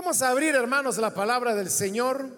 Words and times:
Vamos 0.00 0.22
a 0.22 0.28
abrir, 0.28 0.54
hermanos, 0.54 0.96
la 0.98 1.12
palabra 1.12 1.56
del 1.56 1.68
Señor. 1.68 2.28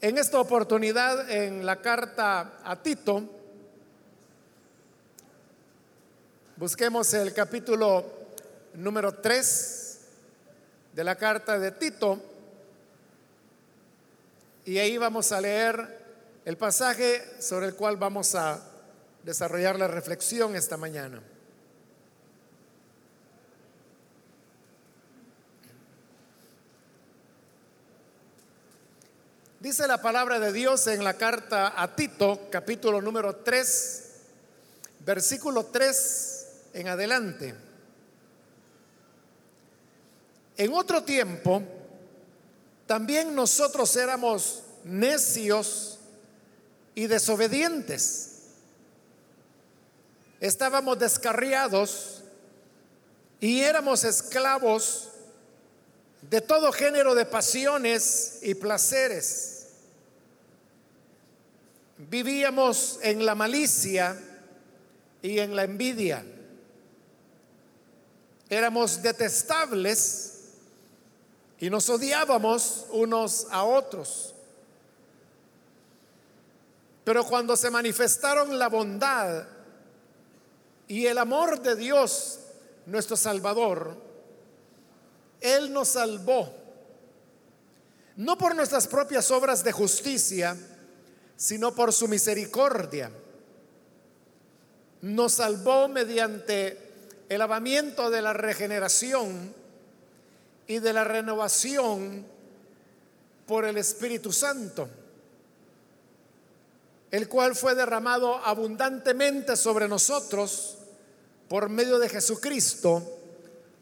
En 0.00 0.18
esta 0.18 0.40
oportunidad, 0.40 1.30
en 1.30 1.64
la 1.64 1.80
carta 1.80 2.58
a 2.64 2.82
Tito, 2.82 3.22
busquemos 6.56 7.14
el 7.14 7.32
capítulo 7.32 8.04
número 8.74 9.14
3 9.14 10.00
de 10.92 11.04
la 11.04 11.14
carta 11.14 11.56
de 11.56 11.70
Tito. 11.70 12.20
Y 14.64 14.78
ahí 14.78 14.98
vamos 14.98 15.30
a 15.30 15.40
leer 15.40 16.04
el 16.44 16.56
pasaje 16.56 17.40
sobre 17.40 17.66
el 17.66 17.76
cual 17.76 17.96
vamos 17.96 18.34
a 18.34 18.60
desarrollar 19.22 19.78
la 19.78 19.86
reflexión 19.86 20.56
esta 20.56 20.76
mañana. 20.76 21.22
Dice 29.60 29.86
la 29.86 30.00
palabra 30.00 30.40
de 30.40 30.54
Dios 30.54 30.86
en 30.86 31.04
la 31.04 31.18
carta 31.18 31.74
a 31.76 31.94
Tito, 31.94 32.48
capítulo 32.50 33.02
número 33.02 33.36
3, 33.36 34.04
versículo 35.00 35.66
3 35.66 36.46
en 36.72 36.88
adelante. 36.88 37.54
En 40.56 40.72
otro 40.72 41.02
tiempo, 41.02 41.62
también 42.86 43.34
nosotros 43.34 43.94
éramos 43.96 44.62
necios 44.82 45.98
y 46.94 47.06
desobedientes. 47.06 48.44
Estábamos 50.40 50.98
descarriados 50.98 52.22
y 53.40 53.60
éramos 53.60 54.04
esclavos 54.04 55.09
de 56.30 56.40
todo 56.40 56.70
género 56.70 57.16
de 57.16 57.26
pasiones 57.26 58.38
y 58.42 58.54
placeres. 58.54 59.66
Vivíamos 61.98 63.00
en 63.02 63.26
la 63.26 63.34
malicia 63.34 64.16
y 65.22 65.40
en 65.40 65.56
la 65.56 65.64
envidia. 65.64 66.24
Éramos 68.48 69.02
detestables 69.02 70.52
y 71.58 71.68
nos 71.68 71.90
odiábamos 71.90 72.86
unos 72.90 73.48
a 73.50 73.64
otros. 73.64 74.32
Pero 77.02 77.24
cuando 77.24 77.56
se 77.56 77.70
manifestaron 77.70 78.56
la 78.56 78.68
bondad 78.68 79.48
y 80.86 81.06
el 81.06 81.18
amor 81.18 81.60
de 81.60 81.74
Dios, 81.74 82.38
nuestro 82.86 83.16
Salvador, 83.16 84.09
Él 85.40 85.72
nos 85.72 85.88
salvó, 85.88 86.54
no 88.16 88.36
por 88.36 88.54
nuestras 88.54 88.86
propias 88.86 89.30
obras 89.30 89.64
de 89.64 89.72
justicia, 89.72 90.56
sino 91.36 91.74
por 91.74 91.92
su 91.92 92.08
misericordia. 92.08 93.10
Nos 95.02 95.32
salvó 95.32 95.88
mediante 95.88 96.78
el 97.28 97.38
lavamiento 97.38 98.10
de 98.10 98.22
la 98.22 98.32
regeneración 98.32 99.54
y 100.66 100.78
de 100.78 100.92
la 100.92 101.04
renovación 101.04 102.26
por 103.46 103.64
el 103.64 103.78
Espíritu 103.78 104.32
Santo 104.32 104.88
el 107.10 107.28
cual 107.28 107.56
fue 107.56 107.74
derramado 107.74 108.36
abundantemente 108.36 109.56
sobre 109.56 109.88
nosotros 109.88 110.78
por 111.48 111.68
medio 111.68 111.98
de 111.98 112.08
Jesucristo, 112.08 113.02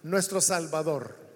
nuestro 0.02 0.40
Salvador. 0.40 1.27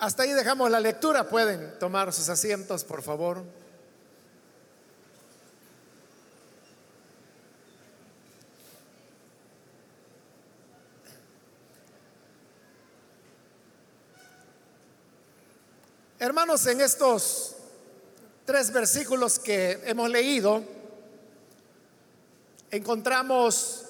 Hasta 0.00 0.22
ahí 0.22 0.32
dejamos 0.32 0.70
la 0.70 0.78
lectura. 0.78 1.28
Pueden 1.28 1.76
tomar 1.80 2.12
sus 2.12 2.28
asientos, 2.28 2.84
por 2.84 3.02
favor. 3.02 3.42
Hermanos, 16.20 16.64
en 16.66 16.80
estos 16.80 17.56
tres 18.44 18.72
versículos 18.72 19.40
que 19.40 19.80
hemos 19.84 20.08
leído, 20.10 20.62
encontramos 22.70 23.84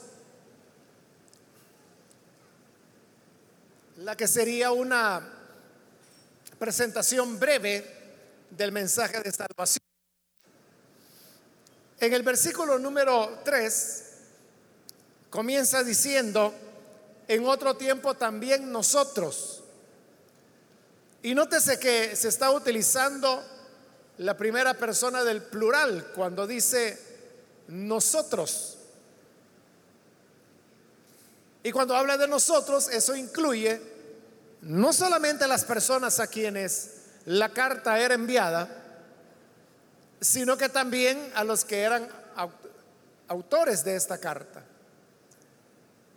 la 3.99 4.17
que 4.17 4.27
sería 4.27 4.71
una 4.73 5.38
presentación 6.59 7.39
breve 7.39 7.85
del 8.51 8.73
mensaje 8.73 9.21
de 9.21 9.33
salvación. 9.33 9.83
En 12.01 12.13
el 12.13 12.23
versículo 12.23 12.79
número 12.79 13.41
3 13.45 14.05
comienza 15.31 15.83
diciendo, 15.83 16.55
en 17.27 17.47
otro 17.47 17.77
tiempo 17.77 18.15
también 18.15 18.73
nosotros. 18.73 19.63
Y 21.23 21.35
nótese 21.35 21.79
que 21.79 22.17
se 22.17 22.29
está 22.29 22.51
utilizando 22.51 23.45
la 24.19 24.37
primera 24.37 24.75
persona 24.75 25.25
del 25.25 25.43
plural 25.43 26.13
cuando 26.15 26.47
dice 26.47 26.99
nosotros. 27.69 28.79
Y 31.63 31.73
cuando 31.73 31.95
habla 31.95 32.17
de 32.17 32.29
nosotros, 32.29 32.89
eso 32.89 33.15
incluye 33.15 33.98
no 34.63 34.93
solamente 34.93 35.47
las 35.47 35.65
personas 35.65 36.21
a 36.21 36.27
quienes 36.27 36.91
la 37.25 37.51
carta 37.51 37.99
era 37.99 38.15
enviada, 38.15 38.69
sino 40.21 40.57
que 40.57 40.69
también 40.69 41.31
a 41.35 41.45
los 41.45 41.65
que 41.65 41.83
eran 41.83 42.09
autores 43.29 43.85
de 43.85 43.97
esta 43.97 44.19
carta. 44.19 44.63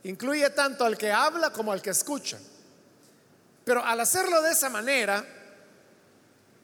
Incluye 0.04 0.50
tanto 0.50 0.86
al 0.86 0.98
que 0.98 1.12
habla 1.12 1.52
como 1.52 1.72
al 1.72 1.82
que 1.82 1.92
escucha. 1.92 2.40
Pero 3.64 3.86
al 3.86 4.00
hacerlo 4.00 4.42
de 4.42 4.52
esa 4.52 4.70
manera, 4.70 5.24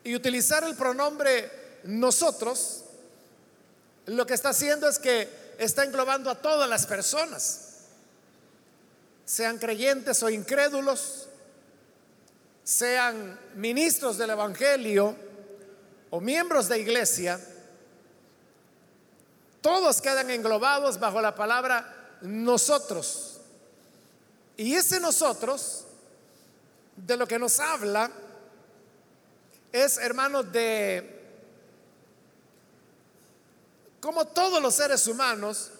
y 0.03 0.15
utilizar 0.15 0.63
el 0.63 0.75
pronombre 0.75 1.79
nosotros, 1.83 2.85
lo 4.05 4.25
que 4.25 4.33
está 4.33 4.49
haciendo 4.49 4.87
es 4.87 4.97
que 4.97 5.55
está 5.59 5.83
englobando 5.83 6.29
a 6.31 6.41
todas 6.41 6.69
las 6.69 6.85
personas, 6.85 7.61
sean 9.25 9.57
creyentes 9.57 10.23
o 10.23 10.29
incrédulos, 10.29 11.27
sean 12.67 13.39
ministros 13.55 14.17
del 14.17 14.31
Evangelio 14.31 15.15
o 16.09 16.19
miembros 16.19 16.67
de 16.67 16.77
iglesia, 16.77 17.39
todos 19.61 20.01
quedan 20.01 20.29
englobados 20.29 20.99
bajo 20.99 21.21
la 21.21 21.33
palabra 21.33 22.17
nosotros. 22.19 23.39
Y 24.57 24.73
ese 24.73 24.99
nosotros, 24.99 25.85
de 26.97 27.15
lo 27.15 27.25
que 27.25 27.39
nos 27.39 27.57
habla, 27.61 28.11
es, 29.71 29.97
hermanos, 29.99 30.51
de 30.51 31.23
como 34.01 34.25
todos 34.25 34.61
los 34.61 34.75
seres 34.75 35.07
humanos 35.07 35.71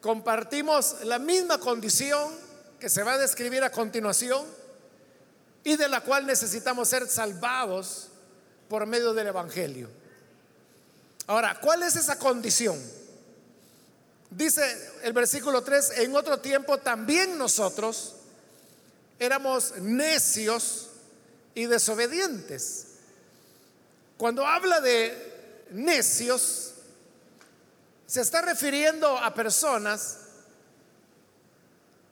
compartimos 0.00 1.04
la 1.04 1.18
misma 1.18 1.58
condición 1.58 2.32
que 2.78 2.88
se 2.88 3.02
va 3.02 3.12
a 3.12 3.18
describir 3.18 3.62
a 3.62 3.70
continuación 3.70 4.59
y 5.64 5.76
de 5.76 5.88
la 5.88 6.00
cual 6.02 6.26
necesitamos 6.26 6.88
ser 6.88 7.08
salvados 7.08 8.08
por 8.68 8.86
medio 8.86 9.12
del 9.12 9.28
Evangelio. 9.28 9.90
Ahora, 11.26 11.58
¿cuál 11.60 11.82
es 11.82 11.96
esa 11.96 12.18
condición? 12.18 12.80
Dice 14.30 14.62
el 15.02 15.12
versículo 15.12 15.62
3, 15.62 15.98
en 15.98 16.16
otro 16.16 16.38
tiempo 16.38 16.78
también 16.78 17.36
nosotros 17.36 18.14
éramos 19.18 19.74
necios 19.78 20.88
y 21.54 21.66
desobedientes 21.66 22.86
cuando 24.20 24.46
habla 24.46 24.82
de 24.82 25.64
necios, 25.70 26.74
se 28.06 28.20
está 28.20 28.42
refiriendo 28.42 29.16
a 29.16 29.32
personas 29.32 30.18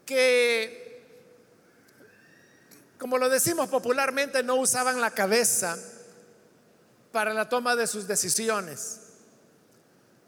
que, 0.06 0.77
como 2.98 3.16
lo 3.18 3.28
decimos 3.28 3.68
popularmente, 3.68 4.42
no 4.42 4.56
usaban 4.56 5.00
la 5.00 5.12
cabeza 5.12 5.78
para 7.12 7.32
la 7.32 7.48
toma 7.48 7.76
de 7.76 7.86
sus 7.86 8.08
decisiones. 8.08 9.00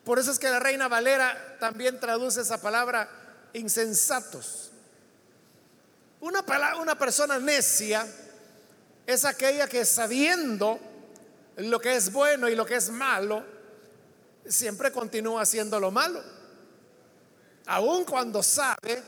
Por 0.04 0.18
eso 0.18 0.30
es 0.30 0.38
que 0.38 0.48
la 0.48 0.60
reina 0.60 0.88
Valera 0.88 1.56
también 1.58 1.98
traduce 2.00 2.40
esa 2.40 2.60
palabra 2.60 3.08
insensatos. 3.52 4.70
Una, 6.20 6.44
persona 6.98 7.38
necia 7.38 8.06
es 9.06 9.24
aquella 9.24 9.66
que 9.68 9.84
sabiendo 9.84 10.78
lo 11.56 11.80
que 11.80 11.96
es 11.96 12.12
bueno 12.12 12.48
y 12.48 12.54
lo 12.54 12.64
que 12.64 12.76
es 12.76 12.90
malo, 12.90 13.44
siempre 14.46 14.92
continúa 14.92 15.42
haciendo 15.42 15.80
lo 15.80 15.90
malo. 15.90 16.22
Aun 17.66 18.04
cuando 18.04 18.42
sabe 18.42 19.02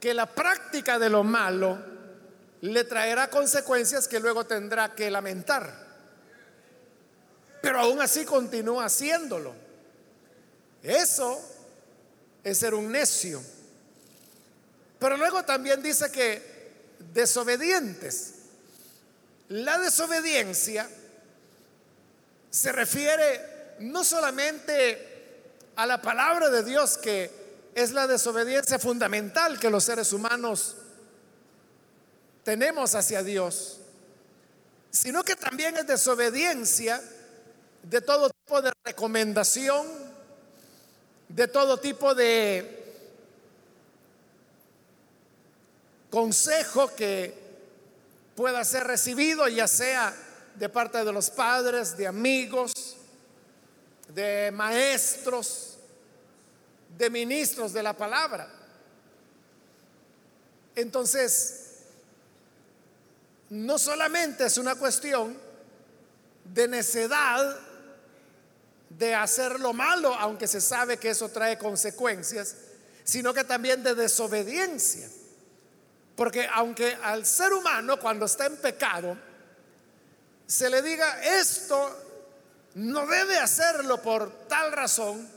que 0.00 0.12
la 0.12 0.26
práctica 0.26 0.98
de 0.98 1.08
lo 1.08 1.22
malo 1.22 1.91
le 2.62 2.84
traerá 2.84 3.28
consecuencias 3.28 4.06
que 4.06 4.20
luego 4.20 4.46
tendrá 4.46 4.94
que 4.94 5.10
lamentar. 5.10 5.74
Pero 7.60 7.80
aún 7.80 8.00
así 8.00 8.24
continúa 8.24 8.84
haciéndolo. 8.84 9.52
Eso 10.82 11.40
es 12.42 12.58
ser 12.58 12.74
un 12.74 12.90
necio. 12.90 13.42
Pero 14.98 15.16
luego 15.16 15.44
también 15.44 15.82
dice 15.82 16.10
que 16.12 16.40
desobedientes. 17.12 18.34
La 19.48 19.78
desobediencia 19.78 20.88
se 22.48 22.70
refiere 22.70 23.74
no 23.80 24.04
solamente 24.04 25.08
a 25.74 25.84
la 25.84 26.00
palabra 26.00 26.48
de 26.48 26.62
Dios 26.62 26.96
que 26.96 27.28
es 27.74 27.90
la 27.90 28.06
desobediencia 28.06 28.78
fundamental 28.78 29.58
que 29.58 29.68
los 29.70 29.82
seres 29.82 30.12
humanos 30.12 30.76
tenemos 32.44 32.94
hacia 32.94 33.22
Dios, 33.22 33.78
sino 34.90 35.22
que 35.22 35.36
también 35.36 35.76
es 35.76 35.86
desobediencia 35.86 37.00
de 37.82 38.00
todo 38.00 38.30
tipo 38.30 38.62
de 38.62 38.72
recomendación, 38.84 39.86
de 41.28 41.48
todo 41.48 41.78
tipo 41.78 42.14
de 42.14 42.82
consejo 46.10 46.94
que 46.94 47.34
pueda 48.36 48.64
ser 48.64 48.84
recibido, 48.84 49.48
ya 49.48 49.66
sea 49.66 50.14
de 50.56 50.68
parte 50.68 51.04
de 51.04 51.12
los 51.12 51.30
padres, 51.30 51.96
de 51.96 52.06
amigos, 52.06 52.72
de 54.08 54.50
maestros, 54.52 55.78
de 56.98 57.08
ministros 57.08 57.72
de 57.72 57.82
la 57.82 57.96
palabra. 57.96 58.48
Entonces, 60.74 61.61
no 63.52 63.78
solamente 63.78 64.46
es 64.46 64.56
una 64.56 64.76
cuestión 64.76 65.36
de 66.42 66.68
necedad 66.68 67.54
de 68.88 69.14
hacer 69.14 69.60
lo 69.60 69.74
malo, 69.74 70.14
aunque 70.14 70.46
se 70.48 70.58
sabe 70.58 70.96
que 70.96 71.10
eso 71.10 71.28
trae 71.28 71.58
consecuencias, 71.58 72.56
sino 73.04 73.34
que 73.34 73.44
también 73.44 73.82
de 73.82 73.94
desobediencia. 73.94 75.06
Porque 76.16 76.48
aunque 76.50 76.96
al 77.02 77.26
ser 77.26 77.52
humano 77.52 78.00
cuando 78.00 78.24
está 78.24 78.46
en 78.46 78.56
pecado, 78.56 79.18
se 80.46 80.70
le 80.70 80.80
diga 80.80 81.22
esto 81.22 81.94
no 82.76 83.06
debe 83.06 83.36
hacerlo 83.36 84.00
por 84.00 84.48
tal 84.48 84.72
razón, 84.72 85.28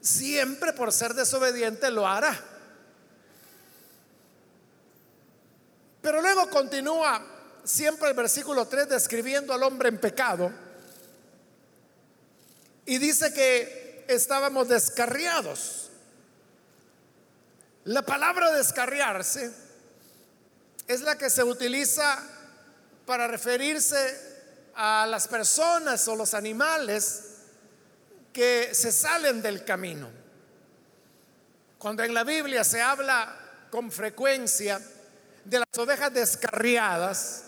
siempre 0.00 0.72
por 0.72 0.92
ser 0.92 1.14
desobediente 1.14 1.90
lo 1.90 2.06
hará. 2.06 2.40
Pero 6.00 6.22
luego 6.22 6.48
continúa 6.48 7.38
siempre 7.64 8.08
el 8.08 8.14
versículo 8.14 8.66
3 8.66 8.88
describiendo 8.88 9.52
al 9.52 9.62
hombre 9.62 9.88
en 9.88 9.98
pecado 9.98 10.52
y 12.86 12.98
dice 12.98 13.32
que 13.32 14.04
estábamos 14.08 14.68
descarriados. 14.68 15.90
La 17.84 18.02
palabra 18.02 18.52
descarriarse 18.52 19.52
es 20.86 21.00
la 21.02 21.16
que 21.16 21.30
se 21.30 21.44
utiliza 21.44 22.20
para 23.06 23.28
referirse 23.28 24.30
a 24.74 25.06
las 25.08 25.28
personas 25.28 26.06
o 26.08 26.16
los 26.16 26.34
animales 26.34 27.24
que 28.32 28.70
se 28.72 28.92
salen 28.92 29.40
del 29.42 29.64
camino. 29.64 30.10
Cuando 31.78 32.02
en 32.02 32.12
la 32.12 32.24
Biblia 32.24 32.64
se 32.64 32.80
habla 32.80 33.36
con 33.70 33.90
frecuencia 33.90 34.80
de 35.44 35.58
las 35.58 35.78
ovejas 35.78 36.12
descarriadas, 36.12 37.44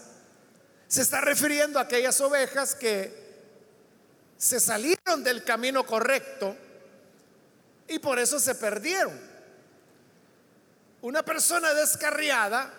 se 0.93 1.01
está 1.01 1.23
refiriendo 1.23 1.79
a 1.79 1.83
aquellas 1.85 2.21
ovejas 2.21 2.75
que 2.75 3.11
se 4.37 4.61
salieron 4.61 5.25
del 5.25 5.43
camino 5.43 5.87
correcto 5.87 6.55
y 7.89 7.99
por 7.99 8.19
eso 8.19 8.39
se 8.39 8.55
perdieron. 8.55 9.19
Una 11.01 11.23
persona 11.23 11.73
descarriada 11.73 12.71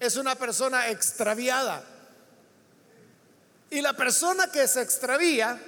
es 0.00 0.16
una 0.16 0.34
persona 0.34 0.88
extraviada. 0.88 1.84
Y 3.68 3.82
la 3.82 3.92
persona 3.92 4.50
que 4.50 4.66
se 4.66 4.80
extravía 4.80 5.60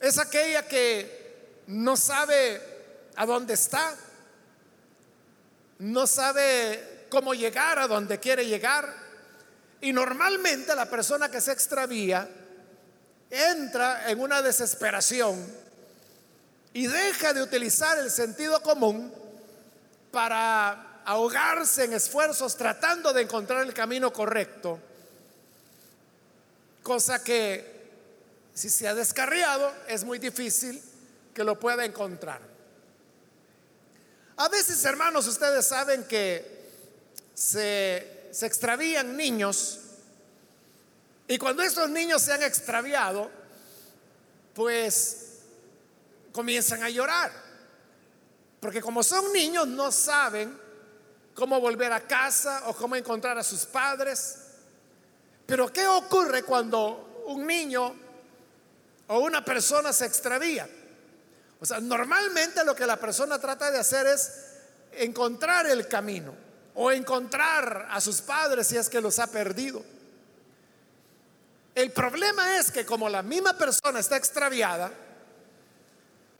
es 0.00 0.18
aquella 0.18 0.66
que 0.66 1.60
no 1.66 1.98
sabe 1.98 2.58
a 3.16 3.26
dónde 3.26 3.52
está, 3.52 3.94
no 5.80 6.06
sabe 6.06 7.06
cómo 7.10 7.34
llegar 7.34 7.78
a 7.78 7.86
donde 7.86 8.18
quiere 8.18 8.46
llegar. 8.46 9.03
Y 9.80 9.92
normalmente 9.92 10.74
la 10.74 10.88
persona 10.88 11.30
que 11.30 11.40
se 11.40 11.52
extravía 11.52 12.28
entra 13.30 14.10
en 14.10 14.20
una 14.20 14.40
desesperación 14.42 15.44
y 16.72 16.86
deja 16.86 17.32
de 17.32 17.42
utilizar 17.42 17.98
el 17.98 18.10
sentido 18.10 18.62
común 18.62 19.12
para 20.10 21.02
ahogarse 21.04 21.84
en 21.84 21.92
esfuerzos 21.92 22.56
tratando 22.56 23.12
de 23.12 23.22
encontrar 23.22 23.62
el 23.62 23.74
camino 23.74 24.12
correcto, 24.12 24.78
cosa 26.82 27.22
que 27.22 27.74
si 28.54 28.70
se 28.70 28.86
ha 28.86 28.94
descarriado, 28.94 29.72
es 29.88 30.04
muy 30.04 30.18
difícil 30.18 30.80
que 31.34 31.42
lo 31.42 31.58
pueda 31.58 31.84
encontrar. 31.84 32.40
A 34.36 34.48
veces, 34.48 34.84
hermanos, 34.84 35.26
ustedes 35.26 35.66
saben 35.66 36.04
que 36.04 36.70
se, 37.34 38.13
se 38.34 38.46
extravían 38.46 39.16
niños 39.16 39.78
y 41.28 41.38
cuando 41.38 41.62
estos 41.62 41.88
niños 41.88 42.20
se 42.20 42.32
han 42.32 42.42
extraviado, 42.42 43.30
pues 44.52 45.38
comienzan 46.32 46.82
a 46.82 46.90
llorar. 46.90 47.32
Porque 48.60 48.80
como 48.80 49.02
son 49.02 49.32
niños 49.32 49.68
no 49.68 49.92
saben 49.92 50.58
cómo 51.34 51.60
volver 51.60 51.92
a 51.92 52.00
casa 52.00 52.64
o 52.66 52.74
cómo 52.74 52.96
encontrar 52.96 53.38
a 53.38 53.44
sus 53.44 53.64
padres. 53.66 54.38
Pero 55.46 55.72
¿qué 55.72 55.86
ocurre 55.86 56.42
cuando 56.42 57.22
un 57.26 57.46
niño 57.46 57.94
o 59.06 59.18
una 59.18 59.44
persona 59.44 59.92
se 59.92 60.06
extravía. 60.06 60.68
O 61.60 61.66
sea, 61.66 61.80
normalmente 61.80 62.64
lo 62.64 62.74
que 62.74 62.86
la 62.86 62.98
persona 62.98 63.38
trata 63.38 63.70
de 63.70 63.78
hacer 63.78 64.06
es 64.06 64.32
encontrar 64.92 65.66
el 65.66 65.86
camino 65.88 66.43
o 66.74 66.90
encontrar 66.90 67.88
a 67.90 68.00
sus 68.00 68.20
padres 68.20 68.66
si 68.66 68.76
es 68.76 68.88
que 68.88 69.00
los 69.00 69.18
ha 69.18 69.26
perdido. 69.28 69.82
El 71.74 71.90
problema 71.92 72.58
es 72.58 72.70
que 72.70 72.84
como 72.84 73.08
la 73.08 73.22
misma 73.22 73.56
persona 73.56 73.98
está 73.98 74.16
extraviada, 74.16 74.92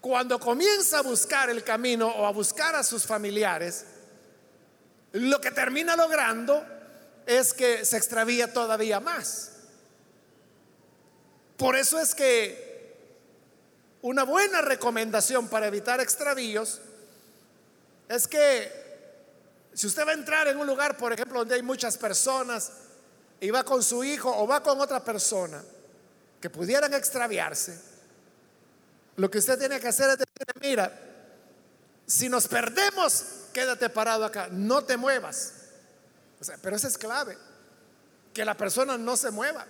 cuando 0.00 0.38
comienza 0.38 0.98
a 0.98 1.02
buscar 1.02 1.50
el 1.50 1.64
camino 1.64 2.08
o 2.08 2.26
a 2.26 2.30
buscar 2.30 2.76
a 2.76 2.82
sus 2.82 3.04
familiares, 3.06 3.86
lo 5.12 5.40
que 5.40 5.50
termina 5.50 5.96
logrando 5.96 6.64
es 7.26 7.54
que 7.54 7.84
se 7.84 7.96
extravía 7.96 8.52
todavía 8.52 9.00
más. 9.00 9.52
Por 11.56 11.76
eso 11.76 11.98
es 11.98 12.14
que 12.14 12.64
una 14.02 14.24
buena 14.24 14.60
recomendación 14.60 15.48
para 15.48 15.68
evitar 15.68 16.00
extravíos 16.00 16.80
es 18.08 18.28
que 18.28 18.83
si 19.74 19.86
usted 19.86 20.06
va 20.06 20.12
a 20.12 20.14
entrar 20.14 20.48
en 20.48 20.56
un 20.56 20.66
lugar, 20.66 20.96
por 20.96 21.12
ejemplo, 21.12 21.40
donde 21.40 21.56
hay 21.56 21.62
muchas 21.62 21.96
personas 21.96 22.70
y 23.40 23.50
va 23.50 23.64
con 23.64 23.82
su 23.82 24.04
hijo 24.04 24.34
o 24.34 24.46
va 24.46 24.62
con 24.62 24.80
otra 24.80 25.04
persona 25.04 25.62
que 26.40 26.48
pudieran 26.48 26.94
extraviarse, 26.94 27.78
lo 29.16 29.30
que 29.30 29.38
usted 29.38 29.58
tiene 29.58 29.80
que 29.80 29.88
hacer 29.88 30.10
es 30.10 30.18
decir, 30.18 30.60
mira, 30.60 30.92
si 32.06 32.28
nos 32.28 32.48
perdemos, 32.48 33.24
quédate 33.52 33.90
parado 33.90 34.24
acá, 34.24 34.48
no 34.50 34.84
te 34.84 34.96
muevas. 34.96 35.52
pero 36.62 36.76
eso 36.76 36.88
es 36.88 36.96
clave, 36.96 37.36
que 38.32 38.44
la 38.44 38.56
persona 38.56 38.96
no 38.96 39.16
se 39.16 39.30
mueva 39.30 39.66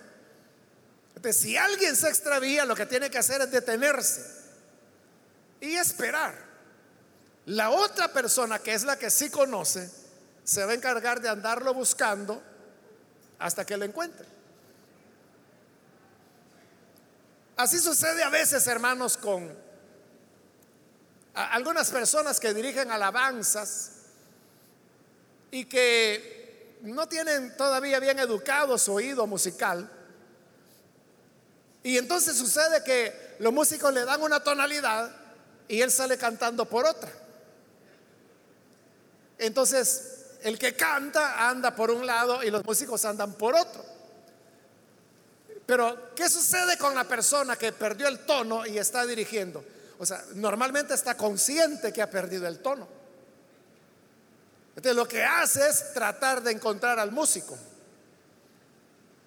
si 1.33 1.57
alguien 1.57 1.95
se 1.95 2.09
extravía, 2.09 2.65
lo 2.65 2.75
que 2.75 2.85
tiene 2.85 3.09
que 3.09 3.17
hacer 3.17 3.41
es 3.41 3.51
detenerse 3.51 4.25
y 5.61 5.75
esperar. 5.75 6.44
La 7.47 7.69
otra 7.69 8.11
persona, 8.11 8.59
que 8.59 8.73
es 8.73 8.83
la 8.83 8.97
que 8.97 9.09
sí 9.09 9.29
conoce, 9.29 9.89
se 10.43 10.65
va 10.65 10.71
a 10.71 10.75
encargar 10.75 11.21
de 11.21 11.29
andarlo 11.29 11.73
buscando 11.73 12.41
hasta 13.39 13.65
que 13.65 13.77
lo 13.77 13.85
encuentre. 13.85 14.25
Así 17.57 17.79
sucede 17.79 18.23
a 18.23 18.29
veces, 18.29 18.65
hermanos, 18.67 19.17
con 19.17 19.55
algunas 21.33 21.89
personas 21.91 22.39
que 22.39 22.53
dirigen 22.53 22.91
alabanzas 22.91 23.91
y 25.51 25.65
que 25.65 26.77
no 26.81 27.07
tienen 27.07 27.55
todavía 27.55 27.99
bien 27.99 28.19
educado 28.19 28.77
su 28.77 28.93
oído 28.93 29.27
musical 29.27 29.89
y 31.85 31.99
entonces 31.99 32.35
sucede 32.35 32.83
que 32.83 33.35
los 33.37 33.53
músicos 33.53 33.93
le 33.93 34.05
dan 34.05 34.19
una 34.23 34.39
tonalidad 34.39 35.07
y 35.67 35.81
él 35.81 35.91
sale 35.91 36.17
cantando 36.17 36.65
por 36.65 36.83
otra. 36.83 37.11
Entonces, 39.37 40.25
el 40.41 40.59
que 40.59 40.75
canta 40.75 41.49
anda 41.49 41.75
por 41.75 41.91
un 41.91 42.05
lado 42.05 42.43
y 42.43 42.51
los 42.51 42.63
músicos 42.63 43.03
andan 43.05 43.33
por 43.33 43.55
otro. 43.55 43.83
Pero, 45.65 46.13
¿qué 46.15 46.29
sucede 46.29 46.77
con 46.77 46.93
la 46.93 47.03
persona 47.03 47.55
que 47.55 47.71
perdió 47.71 48.07
el 48.07 48.19
tono 48.19 48.65
y 48.65 48.77
está 48.77 49.05
dirigiendo? 49.05 49.65
O 49.97 50.05
sea, 50.05 50.23
normalmente 50.35 50.93
está 50.93 51.17
consciente 51.17 51.91
que 51.91 52.01
ha 52.01 52.09
perdido 52.09 52.47
el 52.47 52.59
tono. 52.59 52.87
Entonces, 54.75 54.95
lo 54.95 55.07
que 55.07 55.23
hace 55.23 55.67
es 55.67 55.93
tratar 55.93 56.43
de 56.43 56.51
encontrar 56.51 56.99
al 56.99 57.11
músico. 57.11 57.57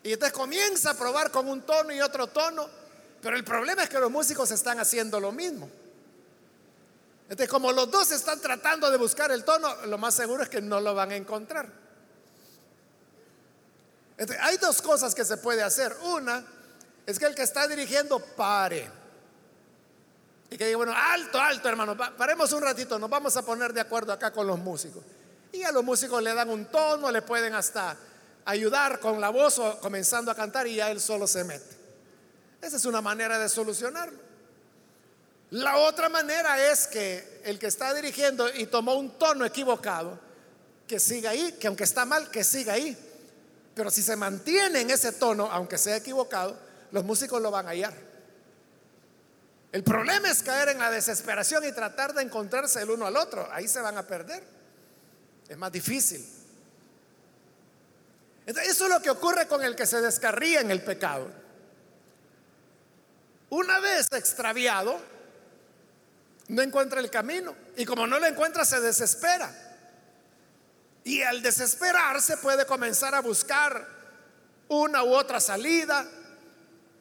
Y 0.02 0.12
entonces 0.12 0.32
comienza 0.32 0.90
a 0.90 0.94
probar 0.94 1.30
con 1.30 1.48
un 1.48 1.62
tono 1.62 1.92
y 1.92 2.00
otro 2.00 2.28
tono. 2.28 2.68
Pero 3.20 3.36
el 3.36 3.44
problema 3.44 3.82
es 3.82 3.88
que 3.88 3.98
los 3.98 4.10
músicos 4.10 4.50
están 4.50 4.78
haciendo 4.78 5.18
lo 5.18 5.32
mismo. 5.32 5.68
Entonces, 7.28 7.48
como 7.48 7.72
los 7.72 7.90
dos 7.90 8.10
están 8.10 8.40
tratando 8.40 8.90
de 8.90 8.96
buscar 8.96 9.30
el 9.30 9.44
tono, 9.44 9.74
lo 9.86 9.98
más 9.98 10.14
seguro 10.14 10.42
es 10.42 10.48
que 10.48 10.62
no 10.62 10.80
lo 10.80 10.94
van 10.94 11.10
a 11.10 11.16
encontrar. 11.16 11.68
Entonces, 14.16 14.42
hay 14.44 14.56
dos 14.56 14.80
cosas 14.80 15.14
que 15.14 15.24
se 15.24 15.36
puede 15.36 15.62
hacer. 15.62 15.94
Una 16.04 16.42
es 17.04 17.18
que 17.18 17.26
el 17.26 17.34
que 17.34 17.42
está 17.42 17.68
dirigiendo 17.68 18.18
pare. 18.18 18.90
Y 20.50 20.56
que 20.56 20.64
diga, 20.64 20.78
bueno, 20.78 20.94
alto, 20.96 21.38
alto, 21.38 21.68
hermano, 21.68 21.96
paremos 21.96 22.50
un 22.52 22.62
ratito, 22.62 22.98
nos 22.98 23.10
vamos 23.10 23.36
a 23.36 23.42
poner 23.42 23.74
de 23.74 23.82
acuerdo 23.82 24.12
acá 24.14 24.32
con 24.32 24.46
los 24.46 24.58
músicos. 24.58 25.04
Y 25.52 25.62
a 25.62 25.70
los 25.70 25.84
músicos 25.84 26.22
le 26.22 26.32
dan 26.32 26.48
un 26.48 26.66
tono, 26.66 27.10
le 27.10 27.20
pueden 27.20 27.54
hasta 27.54 27.94
ayudar 28.46 28.98
con 28.98 29.20
la 29.20 29.28
voz 29.28 29.58
o 29.58 29.78
comenzando 29.78 30.30
a 30.30 30.34
cantar 30.34 30.66
y 30.66 30.76
ya 30.76 30.90
él 30.90 31.00
solo 31.00 31.26
se 31.26 31.44
mete. 31.44 31.76
Esa 32.62 32.78
es 32.78 32.84
una 32.86 33.02
manera 33.02 33.38
de 33.38 33.48
solucionarlo. 33.50 34.27
La 35.50 35.78
otra 35.78 36.08
manera 36.08 36.70
es 36.70 36.86
que 36.86 37.40
el 37.44 37.58
que 37.58 37.68
está 37.68 37.94
dirigiendo 37.94 38.52
y 38.54 38.66
tomó 38.66 38.94
un 38.94 39.18
tono 39.18 39.44
equivocado, 39.44 40.18
que 40.86 41.00
siga 41.00 41.30
ahí, 41.30 41.52
que 41.52 41.66
aunque 41.66 41.84
está 41.84 42.04
mal, 42.04 42.30
que 42.30 42.44
siga 42.44 42.74
ahí. 42.74 42.96
Pero 43.74 43.90
si 43.90 44.02
se 44.02 44.16
mantiene 44.16 44.80
en 44.80 44.90
ese 44.90 45.12
tono, 45.12 45.50
aunque 45.50 45.78
sea 45.78 45.96
equivocado, 45.96 46.58
los 46.90 47.04
músicos 47.04 47.40
lo 47.40 47.50
van 47.50 47.66
a 47.66 47.70
hallar. 47.70 47.94
El 49.70 49.84
problema 49.84 50.30
es 50.30 50.42
caer 50.42 50.70
en 50.70 50.78
la 50.78 50.90
desesperación 50.90 51.64
y 51.64 51.72
tratar 51.72 52.14
de 52.14 52.22
encontrarse 52.22 52.80
el 52.80 52.90
uno 52.90 53.06
al 53.06 53.16
otro. 53.16 53.48
Ahí 53.52 53.68
se 53.68 53.80
van 53.80 53.98
a 53.98 54.06
perder. 54.06 54.42
Es 55.48 55.56
más 55.56 55.70
difícil. 55.72 56.26
eso 58.46 58.84
es 58.84 58.90
lo 58.90 59.00
que 59.00 59.10
ocurre 59.10 59.46
con 59.46 59.62
el 59.62 59.76
que 59.76 59.86
se 59.86 60.00
descarría 60.00 60.60
en 60.60 60.70
el 60.70 60.82
pecado. 60.82 61.30
Una 63.50 63.78
vez 63.80 64.08
extraviado, 64.12 65.00
no 66.48 66.62
encuentra 66.62 67.00
el 67.00 67.10
camino. 67.10 67.54
Y 67.76 67.84
como 67.84 68.06
no 68.06 68.18
lo 68.18 68.26
encuentra, 68.26 68.64
se 68.64 68.80
desespera. 68.80 69.50
Y 71.04 71.22
al 71.22 71.42
desesperarse 71.42 72.36
puede 72.38 72.66
comenzar 72.66 73.14
a 73.14 73.20
buscar 73.20 73.86
una 74.68 75.04
u 75.04 75.14
otra 75.14 75.40
salida. 75.40 76.06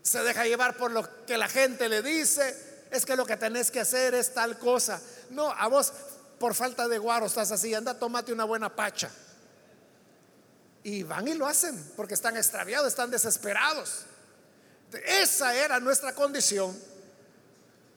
Se 0.01 0.21
deja 0.23 0.45
llevar 0.45 0.77
por 0.77 0.91
lo 0.91 1.25
que 1.25 1.37
la 1.37 1.47
gente 1.47 1.89
le 1.89 2.01
dice. 2.01 2.85
Es 2.91 3.05
que 3.05 3.15
lo 3.15 3.25
que 3.25 3.37
tenés 3.37 3.71
que 3.71 3.81
hacer 3.81 4.13
es 4.13 4.33
tal 4.33 4.57
cosa. 4.57 5.01
No, 5.29 5.51
a 5.51 5.67
vos 5.67 5.91
por 6.39 6.53
falta 6.53 6.87
de 6.87 6.97
guaro 6.97 7.25
estás 7.25 7.51
así. 7.51 7.73
Anda, 7.73 7.97
tómate 7.97 8.31
una 8.31 8.43
buena 8.43 8.73
pacha. 8.73 9.09
Y 10.83 11.03
van 11.03 11.27
y 11.27 11.33
lo 11.33 11.47
hacen 11.47 11.91
porque 11.97 12.13
están 12.13 12.37
extraviados, 12.37 12.87
están 12.87 13.11
desesperados. 13.11 14.05
Esa 15.05 15.53
era 15.53 15.79
nuestra 15.81 16.13
condición 16.13 16.77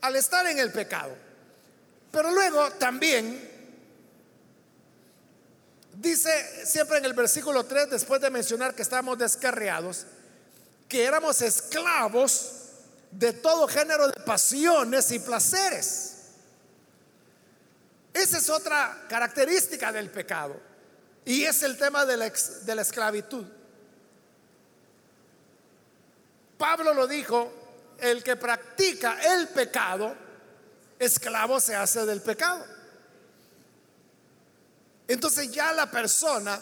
al 0.01 0.17
estar 0.17 0.45
en 0.47 0.59
el 0.59 0.73
pecado. 0.73 1.30
Pero 2.11 2.31
luego 2.33 2.73
también 2.73 3.49
dice 5.95 6.67
siempre 6.67 6.99
en 6.99 7.05
el 7.05 7.13
versículo 7.13 7.65
3, 7.65 7.91
después 7.91 8.21
de 8.21 8.31
mencionar 8.31 8.75
que 8.75 8.83
estábamos 8.83 9.19
descarriados, 9.19 10.07
que 10.89 11.05
éramos 11.05 11.41
esclavos 11.43 12.53
de 13.11 13.33
todo 13.33 13.69
género 13.69 14.09
de 14.09 14.21
pasiones 14.23 15.11
y 15.13 15.19
placeres. 15.19 16.17
Esa 18.13 18.39
es 18.39 18.51
otra 18.51 19.05
característica 19.09 19.93
del 19.93 20.11
pecado. 20.11 20.61
Y 21.25 21.45
es 21.45 21.63
el 21.63 21.77
tema 21.77 22.05
de 22.07 22.17
la, 22.17 22.31
de 22.31 22.75
la 22.75 22.83
esclavitud. 22.83 23.47
Pablo 26.59 26.93
lo 26.93 27.07
dijo, 27.07 27.53
el 27.99 28.23
que 28.23 28.37
practica 28.37 29.19
el 29.35 29.49
pecado, 29.49 30.15
esclavo 31.01 31.59
se 31.59 31.75
hace 31.75 32.05
del 32.05 32.21
pecado. 32.21 32.65
Entonces 35.09 35.51
ya 35.51 35.73
la 35.73 35.91
persona 35.91 36.61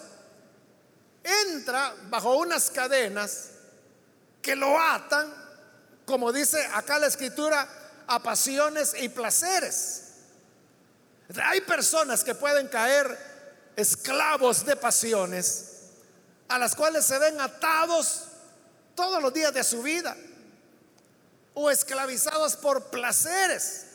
entra 1.22 1.94
bajo 2.08 2.36
unas 2.36 2.70
cadenas 2.70 3.50
que 4.40 4.56
lo 4.56 4.80
atan, 4.80 5.34
como 6.06 6.32
dice 6.32 6.64
acá 6.72 6.98
la 6.98 7.08
escritura, 7.08 7.68
a 8.06 8.22
pasiones 8.22 8.94
y 8.98 9.10
placeres. 9.10 10.04
Hay 11.42 11.60
personas 11.60 12.24
que 12.24 12.34
pueden 12.34 12.68
caer 12.68 13.18
esclavos 13.76 14.64
de 14.64 14.76
pasiones 14.76 15.64
a 16.46 16.58
las 16.58 16.74
cuales 16.74 17.04
se 17.04 17.18
ven 17.18 17.38
atados 17.40 18.22
todos 18.94 19.20
los 19.20 19.34
días 19.34 19.52
de 19.52 19.62
su 19.62 19.82
vida 19.82 20.16
o 21.52 21.68
esclavizados 21.70 22.56
por 22.56 22.84
placeres 22.84 23.87